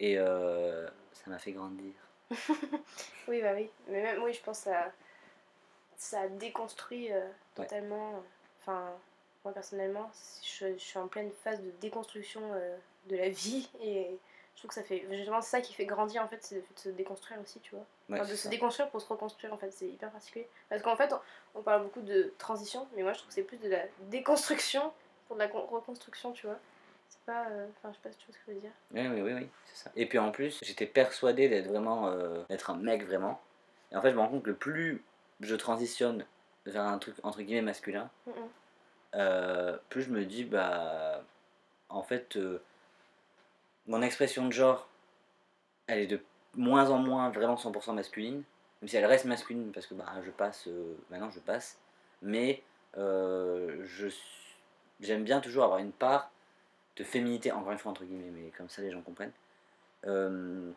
Et 0.00 0.18
euh, 0.18 0.86
ça 1.12 1.30
m'a 1.30 1.38
fait 1.38 1.52
grandir. 1.52 1.92
Oui, 3.28 3.40
bah 3.40 3.52
oui. 3.54 3.70
Mais 3.88 4.02
même, 4.02 4.22
oui, 4.22 4.32
je 4.34 4.42
pense 4.42 4.58
que 4.58 4.64
ça, 4.64 4.92
ça 5.96 6.28
déconstruit 6.28 7.12
euh, 7.12 7.26
totalement. 7.54 8.22
Enfin, 8.60 8.90
moi 9.44 9.54
personnellement, 9.54 10.10
je, 10.42 10.72
je 10.74 10.78
suis 10.82 10.98
en 10.98 11.06
pleine 11.08 11.30
phase 11.42 11.60
de 11.62 11.70
déconstruction 11.80 12.40
euh, 12.54 12.76
de 13.08 13.16
la 13.16 13.28
vie 13.30 13.68
et 13.80 14.18
je 14.54 14.58
trouve 14.58 14.68
que 14.68 14.74
ça 14.74 14.82
fait. 14.82 15.06
Justement, 15.10 15.40
c'est 15.40 15.50
ça 15.50 15.60
qui 15.60 15.72
fait 15.74 15.86
grandir 15.86 16.22
en 16.22 16.28
fait, 16.28 16.38
c'est 16.42 16.56
le 16.56 16.60
fait 16.62 16.74
de 16.74 16.80
se 16.80 16.88
déconstruire 16.90 17.40
aussi, 17.40 17.60
tu 17.60 17.74
vois. 17.74 17.84
Ouais, 18.10 18.20
Enfin, 18.20 18.28
de 18.30 18.36
se 18.36 18.42
ça. 18.44 18.48
déconstruire 18.50 18.90
pour 18.90 19.00
se 19.00 19.06
reconstruire 19.08 19.52
en 19.54 19.58
fait, 19.58 19.70
c'est 19.70 19.86
hyper 19.88 20.10
particulier. 20.10 20.48
Parce 20.68 20.82
qu'en 20.82 20.96
fait, 20.96 21.12
on, 21.12 21.20
on 21.60 21.62
parle 21.62 21.84
beaucoup 21.84 22.02
de 22.02 22.32
transition, 22.38 22.86
mais 22.96 23.02
moi 23.02 23.12
je 23.12 23.18
trouve 23.18 23.28
que 23.28 23.34
c'est 23.34 23.42
plus 23.42 23.58
de 23.58 23.68
la 23.70 23.82
déconstruction 24.10 24.92
pour 25.26 25.36
de 25.36 25.40
la 25.40 25.48
con- 25.48 25.66
reconstruction, 25.66 26.32
tu 26.32 26.46
vois. 26.46 26.58
C'est 27.08 27.20
pas. 27.26 27.46
euh, 27.50 27.66
Enfin, 27.78 27.90
je 27.90 27.96
sais 27.96 28.02
pas 28.02 28.12
si 28.12 28.18
tu 28.18 28.26
vois 28.26 28.34
ce 28.34 28.38
que 28.38 28.44
je 28.48 28.52
veux 28.54 28.60
dire. 28.60 28.72
Oui, 28.92 29.06
oui, 29.08 29.20
oui, 29.22 29.32
oui, 29.42 29.48
c'est 29.66 29.76
ça. 29.84 29.90
Et 29.96 30.06
puis 30.06 30.18
en 30.18 30.30
plus, 30.30 30.60
j'étais 30.62 30.86
persuadé 30.86 31.48
d'être 31.48 31.66
vraiment, 31.68 32.08
euh, 32.08 32.42
d'être 32.48 32.70
un 32.70 32.76
mec 32.76 33.04
vraiment. 33.04 33.40
Et 33.92 33.96
en 33.96 34.02
fait, 34.02 34.10
je 34.10 34.14
me 34.16 34.20
rends 34.20 34.28
compte 34.28 34.42
que 34.44 34.50
le 34.50 34.56
plus 34.56 35.02
je 35.40 35.54
transitionne 35.54 36.24
vers 36.66 36.82
un 36.84 36.98
truc 36.98 37.14
entre 37.22 37.42
guillemets 37.42 37.62
masculin, 37.62 38.10
Mm, 38.26 38.30
mm. 38.30 38.34
euh, 39.16 39.76
plus 39.90 40.02
je 40.02 40.10
me 40.10 40.24
dis, 40.24 40.44
bah, 40.44 41.22
en 41.88 42.02
fait, 42.02 42.36
euh, 42.36 42.62
mon 43.86 44.00
expression 44.02 44.46
de 44.46 44.52
genre, 44.52 44.88
elle 45.86 45.98
est 46.00 46.06
de 46.06 46.20
moins 46.54 46.88
en 46.90 46.98
moins 46.98 47.30
vraiment 47.30 47.56
100% 47.56 47.92
masculine, 47.94 48.42
même 48.80 48.88
si 48.88 48.96
elle 48.96 49.04
reste 49.06 49.26
masculine 49.26 49.72
parce 49.72 49.86
que 49.86 49.94
bah, 49.94 50.06
je 50.24 50.30
passe, 50.30 50.66
euh, 50.68 50.96
maintenant 51.10 51.30
je 51.30 51.40
passe, 51.40 51.78
mais 52.22 52.62
je 52.96 54.06
suis- 54.08 54.53
j'aime 55.00 55.24
bien 55.24 55.40
toujours 55.40 55.64
avoir 55.64 55.78
une 55.78 55.92
part 55.92 56.30
de 56.96 57.04
féminité, 57.04 57.52
encore 57.52 57.72
une 57.72 57.78
fois 57.78 57.90
entre 57.90 58.04
guillemets, 58.04 58.30
mais 58.30 58.50
comme 58.56 58.68
ça 58.68 58.82
les 58.82 58.90
gens 58.90 59.02
comprennent, 59.02 59.32
euh, 60.06 60.70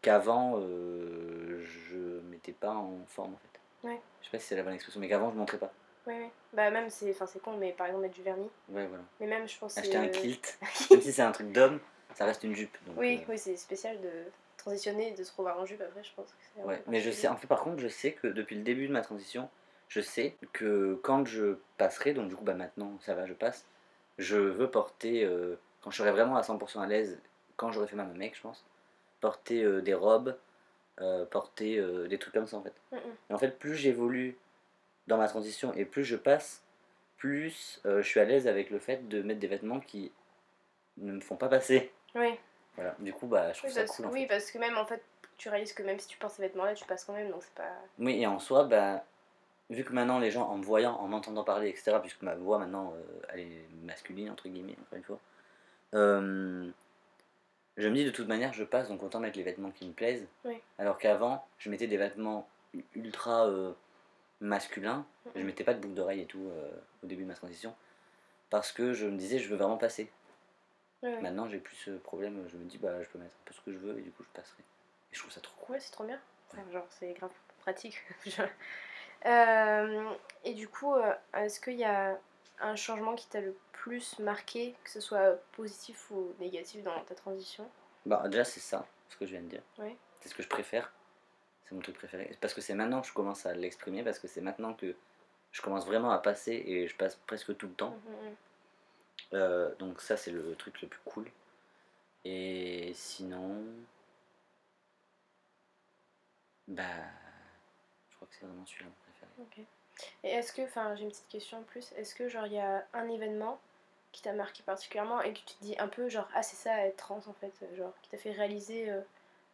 qu'avant 0.00 0.54
euh, 0.58 1.62
je 1.64 2.20
mettais 2.30 2.52
pas 2.52 2.74
en 2.74 2.98
forme 3.06 3.34
en 3.34 3.38
fait. 3.38 3.88
Ouais. 3.88 4.00
Je 4.20 4.26
sais 4.26 4.30
pas 4.32 4.38
si 4.38 4.46
c'est 4.46 4.56
la 4.56 4.62
bonne 4.62 4.74
expression, 4.74 5.00
mais 5.00 5.08
qu'avant 5.08 5.30
je 5.30 5.36
montrais 5.36 5.58
pas. 5.58 5.72
Ouais, 6.06 6.18
ouais. 6.18 6.30
Bah, 6.52 6.70
même, 6.70 6.90
c'est 6.90 7.10
enfin, 7.10 7.26
c'est 7.26 7.40
con, 7.40 7.56
mais 7.56 7.72
par 7.72 7.86
exemple, 7.86 8.02
mettre 8.02 8.14
du 8.14 8.22
vernis. 8.22 8.50
Ouais, 8.68 8.86
voilà. 8.86 9.04
Mais 9.20 9.26
même, 9.26 9.48
je 9.48 9.56
pense. 9.58 9.78
Acheter 9.78 9.96
un 9.96 10.04
euh, 10.04 10.08
kilt, 10.08 10.58
même 10.90 11.00
si 11.00 11.12
c'est 11.12 11.22
un 11.22 11.32
truc 11.32 11.52
d'homme, 11.52 11.78
ça 12.14 12.24
reste 12.24 12.42
une 12.42 12.54
jupe. 12.54 12.76
donc, 12.86 12.96
Oui, 12.98 13.20
euh, 13.20 13.24
oui, 13.30 13.38
c'est 13.38 13.56
spécial 13.56 14.00
de 14.00 14.10
transitionner 14.56 15.10
et 15.10 15.14
de 15.14 15.22
se 15.22 15.32
revoir 15.36 15.58
en 15.60 15.64
jupe 15.64 15.80
après, 15.80 16.02
je 16.02 16.10
pense. 16.14 16.34
que 16.56 16.62
ouais. 16.62 16.82
Mais 16.88 17.00
je 17.00 17.10
sais, 17.10 17.28
en 17.28 17.36
fait, 17.36 17.46
par 17.46 17.60
contre, 17.62 17.80
je 17.80 17.88
sais 17.88 18.12
que 18.12 18.26
depuis 18.26 18.56
le 18.56 18.62
début 18.62 18.88
de 18.88 18.92
ma 18.92 19.02
transition, 19.02 19.48
je 19.92 20.00
sais 20.00 20.36
que 20.54 20.98
quand 21.02 21.26
je 21.26 21.58
passerai, 21.76 22.14
donc 22.14 22.28
du 22.30 22.34
coup, 22.34 22.44
bah 22.44 22.54
maintenant, 22.54 22.98
ça 23.00 23.14
va, 23.14 23.26
je 23.26 23.34
passe, 23.34 23.66
je 24.16 24.38
veux 24.38 24.70
porter, 24.70 25.22
euh, 25.22 25.56
quand 25.82 25.90
je 25.90 25.98
serai 25.98 26.10
vraiment 26.10 26.36
à 26.36 26.40
100% 26.40 26.80
à 26.80 26.86
l'aise, 26.86 27.20
quand 27.56 27.72
j'aurai 27.72 27.86
fait 27.86 27.96
ma 27.96 28.04
mec, 28.04 28.34
je 28.34 28.40
pense, 28.40 28.64
porter 29.20 29.62
euh, 29.62 29.82
des 29.82 29.92
robes, 29.92 30.34
euh, 31.02 31.26
porter 31.26 31.78
des 32.08 32.18
trucs 32.18 32.32
comme 32.32 32.46
ça 32.46 32.56
en 32.56 32.62
fait. 32.62 32.72
Mm, 32.90 32.96
mm. 32.96 33.16
Et 33.28 33.34
en 33.34 33.38
fait, 33.38 33.58
plus 33.58 33.74
j'évolue 33.74 34.38
dans 35.08 35.18
ma 35.18 35.28
transition 35.28 35.74
et 35.74 35.84
plus 35.84 36.04
je 36.04 36.16
passe, 36.16 36.62
plus 37.18 37.80
je 37.84 38.00
suis 38.00 38.18
à 38.18 38.24
l'aise 38.24 38.48
avec 38.48 38.70
le 38.70 38.78
fait 38.78 39.06
de 39.08 39.20
mettre 39.20 39.40
des 39.40 39.46
vêtements 39.46 39.80
qui 39.80 40.10
ne 40.96 41.12
me 41.12 41.20
font 41.20 41.36
pas 41.36 41.48
passer. 41.48 41.92
Oui, 42.14 42.38
Voilà. 42.76 42.94
Du 42.98 43.12
coup, 43.12 43.26
bah, 43.26 43.52
je 43.52 43.58
trouve 43.58 43.70
oui, 43.70 43.74
ça 43.74 43.84
cool 43.84 44.06
en 44.06 44.10
oui, 44.10 44.22
fait. 44.22 44.26
parce 44.28 44.50
que 44.50 44.56
même 44.58 44.78
en 44.78 44.86
fait, 44.86 45.02
tu 45.36 45.50
réalises 45.50 45.74
que 45.74 45.82
même 45.82 45.98
si 45.98 46.08
tu 46.08 46.16
portes 46.16 46.34
ces 46.34 46.42
vêtements-là, 46.42 46.72
tu 46.72 46.86
passes 46.86 47.04
quand 47.04 47.12
même, 47.12 47.30
donc 47.30 47.42
c'est 47.42 47.54
pas. 47.54 47.68
Oui, 47.98 48.22
et 48.22 48.26
en 48.26 48.38
soi, 48.38 48.64
bah, 48.64 49.04
vu 49.72 49.84
que 49.84 49.92
maintenant 49.92 50.18
les 50.18 50.30
gens, 50.30 50.48
en 50.48 50.56
me 50.58 50.64
voyant, 50.64 50.94
en 50.96 51.08
m'entendant 51.08 51.44
parler, 51.44 51.68
etc., 51.68 51.98
puisque 52.00 52.22
ma 52.22 52.34
voix 52.34 52.58
maintenant, 52.58 52.92
euh, 52.94 53.02
elle 53.30 53.40
est 53.40 53.66
masculine, 53.82 54.30
entre 54.30 54.48
guillemets, 54.48 54.76
encore 54.80 54.98
une 54.98 55.04
fois, 55.04 55.20
euh, 55.94 56.70
je 57.76 57.88
me 57.88 57.94
dis 57.94 58.04
de 58.04 58.10
toute 58.10 58.28
manière, 58.28 58.52
je 58.52 58.64
passe, 58.64 58.88
donc 58.88 59.02
autant 59.02 59.20
mettre 59.20 59.36
les 59.38 59.42
vêtements 59.44 59.70
qui 59.70 59.86
me 59.86 59.92
plaisent. 59.92 60.26
Oui. 60.44 60.60
Alors 60.78 60.98
qu'avant, 60.98 61.46
je 61.58 61.70
mettais 61.70 61.86
des 61.86 61.96
vêtements 61.96 62.48
ultra 62.94 63.46
euh, 63.48 63.72
masculins, 64.40 65.04
je 65.34 65.40
Mhm. 65.40 65.46
mettais 65.46 65.64
pas 65.64 65.74
de 65.74 65.80
boucle 65.80 65.94
d'oreille 65.94 66.20
et 66.20 66.26
tout 66.26 66.50
au 67.02 67.06
début 67.06 67.22
de 67.22 67.28
ma 67.28 67.34
transition, 67.34 67.74
parce 68.50 68.72
que 68.72 68.92
je 68.92 69.06
me 69.06 69.16
disais, 69.16 69.38
je 69.38 69.48
veux 69.48 69.56
vraiment 69.56 69.78
passer. 69.78 70.10
Maintenant, 71.02 71.48
j'ai 71.48 71.58
plus 71.58 71.74
ce 71.76 71.90
problème, 71.90 72.44
je 72.48 72.56
me 72.56 72.64
dis, 72.64 72.78
bah, 72.78 73.02
je 73.02 73.08
peux 73.08 73.18
mettre 73.18 73.32
un 73.34 73.44
peu 73.44 73.52
ce 73.54 73.60
que 73.62 73.72
je 73.72 73.78
veux, 73.78 73.98
et 73.98 74.02
du 74.02 74.10
coup, 74.12 74.22
je 74.22 74.28
passerai. 74.40 74.60
Et 75.12 75.14
je 75.16 75.18
trouve 75.18 75.32
ça 75.32 75.40
trop 75.40 75.54
cool. 75.60 75.74
Ouais, 75.74 75.80
c'est 75.80 75.90
trop 75.90 76.04
bien. 76.04 76.20
Genre, 76.72 76.86
c'est 76.90 77.12
grave 77.14 77.32
pratique. 77.60 77.96
Euh, 79.26 80.14
et 80.44 80.54
du 80.54 80.68
coup, 80.68 80.94
euh, 80.94 81.14
est-ce 81.34 81.60
qu'il 81.60 81.78
y 81.78 81.84
a 81.84 82.18
un 82.60 82.76
changement 82.76 83.14
qui 83.14 83.28
t'a 83.28 83.40
le 83.40 83.56
plus 83.72 84.18
marqué, 84.18 84.74
que 84.84 84.90
ce 84.90 85.00
soit 85.00 85.38
positif 85.52 86.10
ou 86.10 86.34
négatif 86.40 86.82
dans 86.82 86.98
ta 87.04 87.14
transition? 87.14 87.68
Bah 88.04 88.26
déjà 88.28 88.44
c'est 88.44 88.60
ça, 88.60 88.86
ce 89.08 89.16
que 89.16 89.26
je 89.26 89.32
viens 89.32 89.42
de 89.42 89.48
dire. 89.48 89.62
Ouais. 89.78 89.96
C'est 90.20 90.28
ce 90.28 90.34
que 90.34 90.42
je 90.42 90.48
préfère. 90.48 90.92
C'est 91.64 91.74
mon 91.74 91.80
truc 91.80 91.96
préféré. 91.96 92.36
Parce 92.40 92.54
que 92.54 92.60
c'est 92.60 92.74
maintenant 92.74 93.00
que 93.00 93.06
je 93.06 93.12
commence 93.12 93.46
à 93.46 93.54
l'exprimer, 93.54 94.02
parce 94.02 94.18
que 94.18 94.28
c'est 94.28 94.40
maintenant 94.40 94.74
que 94.74 94.94
je 95.52 95.62
commence 95.62 95.86
vraiment 95.86 96.10
à 96.10 96.18
passer 96.18 96.52
et 96.66 96.88
je 96.88 96.96
passe 96.96 97.16
presque 97.26 97.56
tout 97.56 97.68
le 97.68 97.74
temps. 97.74 97.90
Mhm, 97.90 98.28
mhm. 98.28 98.36
Euh, 99.34 99.74
donc 99.76 100.00
ça 100.00 100.16
c'est 100.16 100.30
le 100.30 100.54
truc 100.56 100.82
le 100.82 100.88
plus 100.88 101.00
cool. 101.04 101.30
Et 102.24 102.92
sinon... 102.94 103.64
Bah... 106.68 106.84
Je 108.10 108.16
crois 108.16 108.28
que 108.28 108.34
c'est 108.34 108.46
vraiment 108.46 108.66
celui-là. 108.66 108.90
Ok. 109.40 109.58
Et 110.24 110.28
est-ce 110.28 110.52
que, 110.52 110.62
enfin, 110.62 110.94
j'ai 110.94 111.04
une 111.04 111.10
petite 111.10 111.28
question 111.28 111.58
en 111.58 111.62
plus, 111.62 111.92
est-ce 111.96 112.14
que, 112.14 112.28
genre, 112.28 112.46
il 112.46 112.54
y 112.54 112.58
a 112.58 112.84
un 112.92 113.08
événement 113.08 113.60
qui 114.10 114.22
t'a 114.22 114.32
marqué 114.32 114.62
particulièrement 114.62 115.22
et 115.22 115.32
que 115.32 115.38
tu 115.38 115.44
te 115.44 115.64
dis 115.64 115.74
un 115.78 115.88
peu, 115.88 116.08
genre, 116.08 116.28
ah, 116.34 116.42
c'est 116.42 116.56
ça 116.56 116.86
être 116.86 116.96
trans 116.96 117.20
en 117.26 117.32
fait, 117.34 117.52
genre, 117.76 117.92
qui 118.02 118.10
t'a 118.10 118.18
fait 118.18 118.32
réaliser 118.32 118.90
euh, 118.90 119.00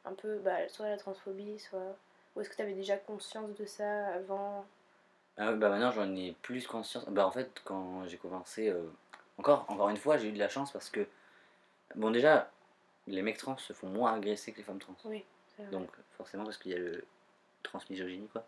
un 0.05 0.15
peu, 0.15 0.39
bah, 0.39 0.69
soit 0.69 0.89
la 0.89 0.97
transphobie, 0.97 1.59
soit. 1.59 1.97
Ou 2.35 2.41
est-ce 2.41 2.51
que 2.51 2.57
tu 2.57 2.63
avais 2.63 2.75
déjà 2.75 2.97
conscience 2.97 3.55
de 3.55 3.65
ça 3.67 4.09
avant? 4.09 4.65
Ah, 5.37 5.53
bah 5.53 5.69
maintenant 5.69 5.93
j'en 5.93 6.15
ai 6.17 6.37
plus 6.43 6.67
conscience. 6.67 7.05
Bah 7.09 7.27
en 7.27 7.31
fait, 7.31 7.61
quand 7.65 8.07
j'ai 8.07 8.17
commencé. 8.17 8.69
Euh, 8.69 8.83
encore, 9.39 9.65
encore 9.69 9.89
une 9.89 9.97
fois, 9.97 10.17
j'ai 10.17 10.29
eu 10.29 10.33
de 10.33 10.39
la 10.39 10.49
chance 10.49 10.73
parce 10.73 10.91
que. 10.91 11.07
Bon, 11.95 12.11
déjà, 12.11 12.51
les 13.07 13.23
mecs 13.23 13.39
trans 13.39 13.57
se 13.57 13.73
font 13.73 13.89
moins 13.89 14.15
agresser 14.15 14.53
que 14.53 14.59
les 14.59 14.65
femmes 14.65 14.79
trans. 14.79 14.97
Oui. 15.05 15.25
Donc, 15.73 15.89
forcément, 16.17 16.45
parce 16.45 16.59
qu'il 16.59 16.73
y 16.73 16.75
a 16.75 16.79
le 16.79 17.05
transmisogynie, 17.63 18.29
quoi. 18.29 18.45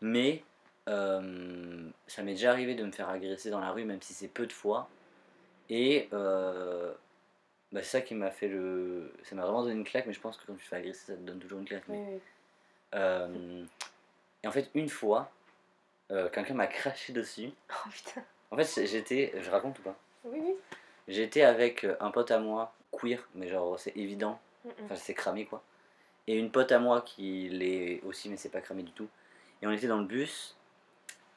Mais 0.00 0.42
euh, 0.88 1.88
ça 2.06 2.22
m'est 2.22 2.32
déjà 2.32 2.50
arrivé 2.50 2.74
de 2.74 2.84
me 2.84 2.92
faire 2.92 3.08
agresser 3.08 3.50
dans 3.50 3.60
la 3.60 3.70
rue, 3.70 3.84
même 3.84 4.02
si 4.02 4.14
c'est 4.14 4.28
peu 4.28 4.46
de 4.46 4.52
fois. 4.52 4.88
Et 5.70 6.08
euh, 6.12 6.92
bah, 7.72 7.82
c'est 7.82 7.90
ça 7.90 8.00
qui 8.00 8.14
m'a 8.14 8.30
fait 8.30 8.48
le. 8.48 9.12
Ça 9.22 9.34
m'a 9.34 9.42
vraiment 9.42 9.62
donné 9.62 9.74
une 9.74 9.84
claque, 9.84 10.06
mais 10.06 10.12
je 10.12 10.20
pense 10.20 10.36
que 10.36 10.46
quand 10.46 10.54
tu 10.54 10.64
te 10.64 10.68
fais 10.68 10.76
agresser, 10.76 11.12
ça 11.12 11.14
te 11.14 11.20
donne 11.20 11.38
toujours 11.38 11.58
une 11.58 11.66
claque. 11.66 11.84
Euh, 12.94 13.64
et 14.42 14.48
en 14.48 14.52
fait, 14.52 14.70
une 14.74 14.88
fois, 14.88 15.30
quelqu'un 16.08 16.54
m'a 16.54 16.66
craché 16.66 17.12
dessus. 17.12 17.50
Oh 17.70 17.88
putain. 17.90 18.22
En 18.50 18.56
fait, 18.56 18.86
j'étais. 18.86 19.32
Je 19.38 19.50
raconte 19.50 19.78
ou 19.80 19.82
pas? 19.82 19.96
Oui, 20.24 20.40
oui. 20.42 20.54
J'étais 21.06 21.42
avec 21.42 21.86
un 22.00 22.10
pote 22.10 22.30
à 22.30 22.38
moi, 22.38 22.74
queer, 22.92 23.26
mais 23.34 23.48
genre 23.48 23.78
c'est 23.78 23.96
évident. 23.96 24.40
Enfin, 24.84 24.96
c'est 24.96 25.14
cramé 25.14 25.46
quoi 25.46 25.62
et 26.28 26.36
une 26.36 26.50
pote 26.50 26.70
à 26.72 26.78
moi 26.78 27.00
qui 27.00 27.48
l'est 27.48 28.02
aussi, 28.02 28.28
mais 28.28 28.36
c'est 28.36 28.50
pas 28.50 28.60
cramé 28.60 28.82
du 28.82 28.92
tout. 28.92 29.08
Et 29.62 29.66
on 29.66 29.72
était 29.72 29.88
dans 29.88 29.98
le 29.98 30.04
bus, 30.04 30.56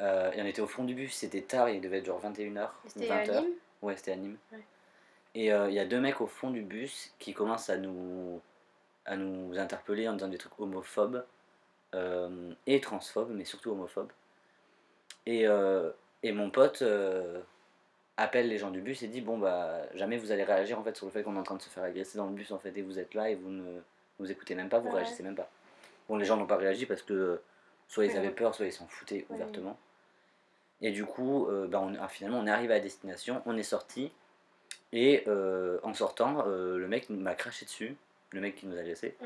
euh, 0.01 0.31
et 0.31 0.41
on 0.41 0.45
était 0.45 0.61
au 0.61 0.67
fond 0.67 0.83
du 0.83 0.93
bus, 0.93 1.13
c'était 1.13 1.41
tard, 1.41 1.69
il 1.69 1.81
devait 1.81 1.99
être 1.99 2.05
genre 2.05 2.21
21h, 2.23 2.69
20h. 2.97 3.45
Ouais, 3.81 3.95
c'était 3.95 4.11
à 4.11 4.15
Nîmes. 4.15 4.37
Et 5.33 5.53
euh, 5.53 5.69
il 5.69 5.75
y 5.75 5.79
a 5.79 5.85
deux 5.85 5.99
mecs 5.99 6.21
au 6.21 6.27
fond 6.27 6.49
du 6.49 6.61
bus 6.61 7.13
qui 7.19 7.33
commencent 7.33 7.69
à 7.69 7.77
nous, 7.77 8.41
à 9.05 9.15
nous 9.15 9.57
interpeller 9.57 10.07
en 10.07 10.13
disant 10.13 10.27
des 10.27 10.37
trucs 10.37 10.59
homophobes 10.59 11.23
euh, 11.95 12.53
et 12.67 12.81
transphobes, 12.81 13.31
mais 13.31 13.45
surtout 13.45 13.71
homophobes. 13.71 14.11
Et, 15.25 15.45
et 16.23 16.31
mon 16.31 16.49
pote 16.49 16.83
appelle 18.17 18.47
les 18.47 18.57
gens 18.57 18.71
du 18.71 18.81
bus 18.81 19.03
et 19.03 19.07
dit 19.07 19.21
Bon, 19.21 19.37
bah, 19.37 19.83
jamais 19.95 20.17
vous 20.17 20.31
allez 20.31 20.43
réagir 20.43 20.79
en 20.79 20.83
fait 20.83 20.95
sur 20.95 21.05
le 21.05 21.11
fait 21.11 21.23
qu'on 21.23 21.35
est 21.35 21.39
en 21.39 21.43
train 21.43 21.55
de 21.55 21.61
se 21.61 21.69
faire 21.69 21.83
agresser 21.83 22.17
dans 22.17 22.25
le 22.25 22.33
bus 22.33 22.51
en 22.51 22.59
fait, 22.59 22.75
et 22.75 22.81
vous 22.81 22.97
êtes 22.97 23.13
là 23.13 23.29
et 23.29 23.35
vous 23.35 23.49
ne 23.49 23.81
vous 24.19 24.31
écoutez 24.31 24.55
même 24.55 24.69
pas, 24.69 24.79
vous 24.79 24.89
réagissez 24.89 25.23
même 25.23 25.35
pas. 25.35 25.49
Bon, 26.09 26.17
les 26.17 26.25
gens 26.25 26.37
n'ont 26.37 26.47
pas 26.47 26.57
réagi 26.57 26.85
parce 26.85 27.03
que 27.03 27.39
soit 27.91 28.05
ils 28.05 28.15
avaient 28.15 28.31
peur, 28.31 28.55
soit 28.55 28.65
ils 28.65 28.71
s'en 28.71 28.87
foutaient 28.87 29.25
ouvertement. 29.29 29.77
Et 30.81 30.91
du 30.91 31.05
coup, 31.05 31.47
euh, 31.47 31.67
bah, 31.67 31.81
on, 31.83 31.93
ah, 31.99 32.07
finalement, 32.07 32.39
on 32.39 32.47
est 32.47 32.51
arrivé 32.51 32.73
à 32.73 32.79
destination, 32.79 33.41
on 33.45 33.57
est 33.57 33.63
sorti. 33.63 34.13
Et 34.93 35.25
euh, 35.27 35.77
en 35.83 35.93
sortant, 35.93 36.45
euh, 36.47 36.77
le 36.77 36.87
mec 36.87 37.09
m'a 37.09 37.35
craché 37.35 37.65
dessus, 37.65 37.97
le 38.31 38.39
mec 38.39 38.55
qui 38.55 38.65
nous 38.65 38.77
a 38.77 38.81
laissé. 38.81 39.17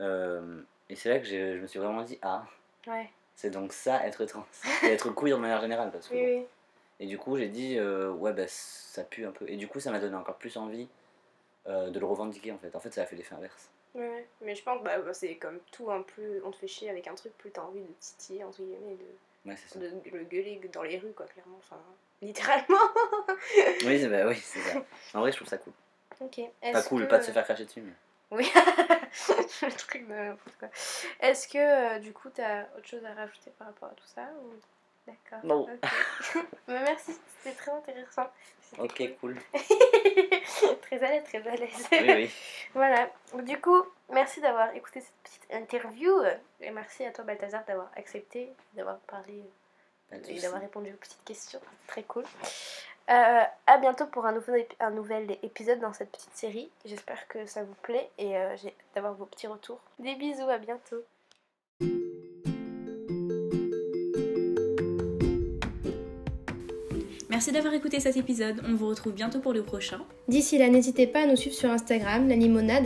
et 0.00 0.96
c'est 0.96 1.08
là 1.08 1.20
que 1.20 1.26
je 1.26 1.60
me 1.60 1.66
suis 1.68 1.78
vraiment 1.78 2.02
dit 2.02 2.18
Ah, 2.22 2.44
c'est 3.36 3.50
donc 3.50 3.72
ça 3.72 4.04
être 4.04 4.24
trans. 4.24 4.46
et 4.82 4.86
être 4.86 5.14
queer 5.14 5.36
de 5.36 5.42
manière 5.42 5.60
générale. 5.60 5.92
Parce 5.92 6.08
que, 6.08 6.42
Et 6.98 7.06
du 7.06 7.18
coup, 7.18 7.36
j'ai 7.36 7.48
dit 7.48 7.80
Ouais, 7.80 8.32
bah, 8.32 8.48
ça 8.48 9.04
pue 9.04 9.26
un 9.26 9.32
peu. 9.32 9.48
Et 9.48 9.56
du 9.56 9.68
coup, 9.68 9.78
ça 9.78 9.92
m'a 9.92 10.00
donné 10.00 10.16
encore 10.16 10.38
plus 10.38 10.56
envie 10.56 10.88
de 11.68 11.98
le 11.98 12.06
revendiquer 12.06 12.50
en 12.50 12.58
fait. 12.58 12.74
En 12.74 12.80
fait, 12.80 12.92
ça 12.92 13.02
a 13.02 13.06
fait 13.06 13.14
l'effet 13.14 13.36
inverse. 13.36 13.70
Ouais, 13.96 14.28
mais 14.42 14.54
je 14.54 14.62
pense 14.62 14.78
que 14.80 14.84
bah, 14.84 15.14
c'est 15.14 15.36
comme 15.36 15.58
tout, 15.72 15.90
un 15.90 16.02
plus 16.02 16.42
on 16.44 16.50
te 16.50 16.56
fait 16.56 16.68
chier 16.68 16.90
avec 16.90 17.06
un 17.06 17.14
truc, 17.14 17.36
plus 17.38 17.50
t'as 17.50 17.62
envie 17.62 17.80
de 17.80 17.92
titiller, 17.98 18.44
entre 18.44 18.62
guillemets, 18.62 18.96
de, 18.96 19.80
de, 19.80 20.16
le 20.16 20.24
gueuler 20.24 20.60
dans 20.70 20.82
les 20.82 20.98
rues, 20.98 21.14
quoi, 21.14 21.24
clairement, 21.24 21.56
enfin, 21.58 21.80
littéralement. 22.22 22.76
oui, 23.86 24.06
bah, 24.06 24.26
oui 24.26 24.36
c'est 24.36 24.60
ça. 24.60 24.84
En 25.14 25.20
vrai, 25.20 25.32
je 25.32 25.36
trouve 25.36 25.48
ça 25.48 25.56
cool. 25.56 25.72
Ok. 26.20 26.40
Pas 26.60 26.82
cool, 26.82 27.08
pas 27.08 27.18
de 27.18 27.24
se 27.24 27.30
faire 27.30 27.44
cracher 27.44 27.64
dessus, 27.64 27.80
mais... 27.80 27.92
Oui, 28.32 28.50
le 29.62 29.76
truc 29.76 30.06
de 30.06 30.12
n'importe 30.12 30.56
quoi. 30.58 30.68
Est-ce 31.20 31.48
que, 31.48 31.96
euh, 31.96 31.98
du 31.98 32.12
coup, 32.12 32.28
t'as 32.28 32.64
autre 32.76 32.86
chose 32.86 33.04
à 33.04 33.14
rajouter 33.14 33.50
par 33.58 33.68
rapport 33.68 33.88
à 33.88 33.94
tout 33.94 34.06
ça 34.06 34.28
ou... 34.42 34.52
D'accord. 35.06 35.44
Non. 35.44 35.66
Bah, 36.66 36.80
merci, 36.82 37.12
c'était 37.38 37.56
très 37.56 37.70
intéressant. 37.70 38.28
Ok, 38.78 39.02
cool. 39.20 39.36
très 40.82 41.02
à 41.02 41.10
l'aise, 41.10 41.24
très 41.24 41.46
à 41.46 41.54
l'aise. 41.54 41.88
Oui, 41.92 41.98
oui. 42.08 42.30
voilà. 42.74 43.08
Du 43.44 43.60
coup, 43.60 43.82
merci 44.10 44.40
d'avoir 44.40 44.74
écouté 44.74 45.00
cette 45.00 45.14
petite 45.22 45.46
interview. 45.52 46.12
Et 46.60 46.70
merci 46.70 47.04
à 47.04 47.12
toi, 47.12 47.24
Balthazar, 47.24 47.64
d'avoir 47.64 47.90
accepté, 47.96 48.52
d'avoir 48.74 48.98
parlé 49.00 49.44
et 50.12 50.40
d'avoir 50.40 50.60
répondu 50.60 50.92
aux 50.92 50.96
petites 50.96 51.24
questions. 51.24 51.60
Très 51.86 52.02
cool. 52.02 52.24
Euh, 53.08 53.44
à 53.66 53.78
bientôt 53.78 54.06
pour 54.06 54.26
un 54.26 54.32
nouvel, 54.32 54.66
un 54.80 54.90
nouvel 54.90 55.38
épisode 55.42 55.78
dans 55.78 55.92
cette 55.92 56.10
petite 56.10 56.34
série. 56.34 56.70
J'espère 56.84 57.28
que 57.28 57.46
ça 57.46 57.62
vous 57.62 57.74
plaît 57.82 58.10
et 58.18 58.36
euh, 58.36 58.56
j'ai 58.56 58.74
d'avoir 58.94 59.14
vos 59.14 59.26
petits 59.26 59.46
retours. 59.46 59.80
Des 60.00 60.16
bisous, 60.16 60.48
à 60.48 60.58
bientôt. 60.58 61.04
Merci 67.36 67.52
d'avoir 67.52 67.74
écouté 67.74 68.00
cet 68.00 68.16
épisode, 68.16 68.62
on 68.66 68.76
vous 68.76 68.88
retrouve 68.88 69.12
bientôt 69.12 69.40
pour 69.40 69.52
le 69.52 69.62
prochain. 69.62 70.00
D'ici 70.26 70.56
là, 70.56 70.70
n'hésitez 70.70 71.06
pas 71.06 71.24
à 71.24 71.26
nous 71.26 71.36
suivre 71.36 71.54
sur 71.54 71.70
Instagram, 71.70 72.26
la 72.26 72.34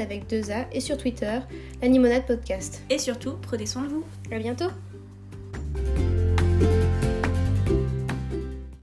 avec 0.00 0.26
deux 0.26 0.50
A, 0.50 0.66
et 0.72 0.80
sur 0.80 0.98
Twitter, 0.98 1.38
la 1.80 1.86
podcast. 2.26 2.82
Et 2.90 2.98
surtout, 2.98 3.34
prenez 3.42 3.66
soin 3.66 3.82
de 3.82 3.90
vous. 3.90 4.04
À 4.32 4.40
bientôt 4.40 4.66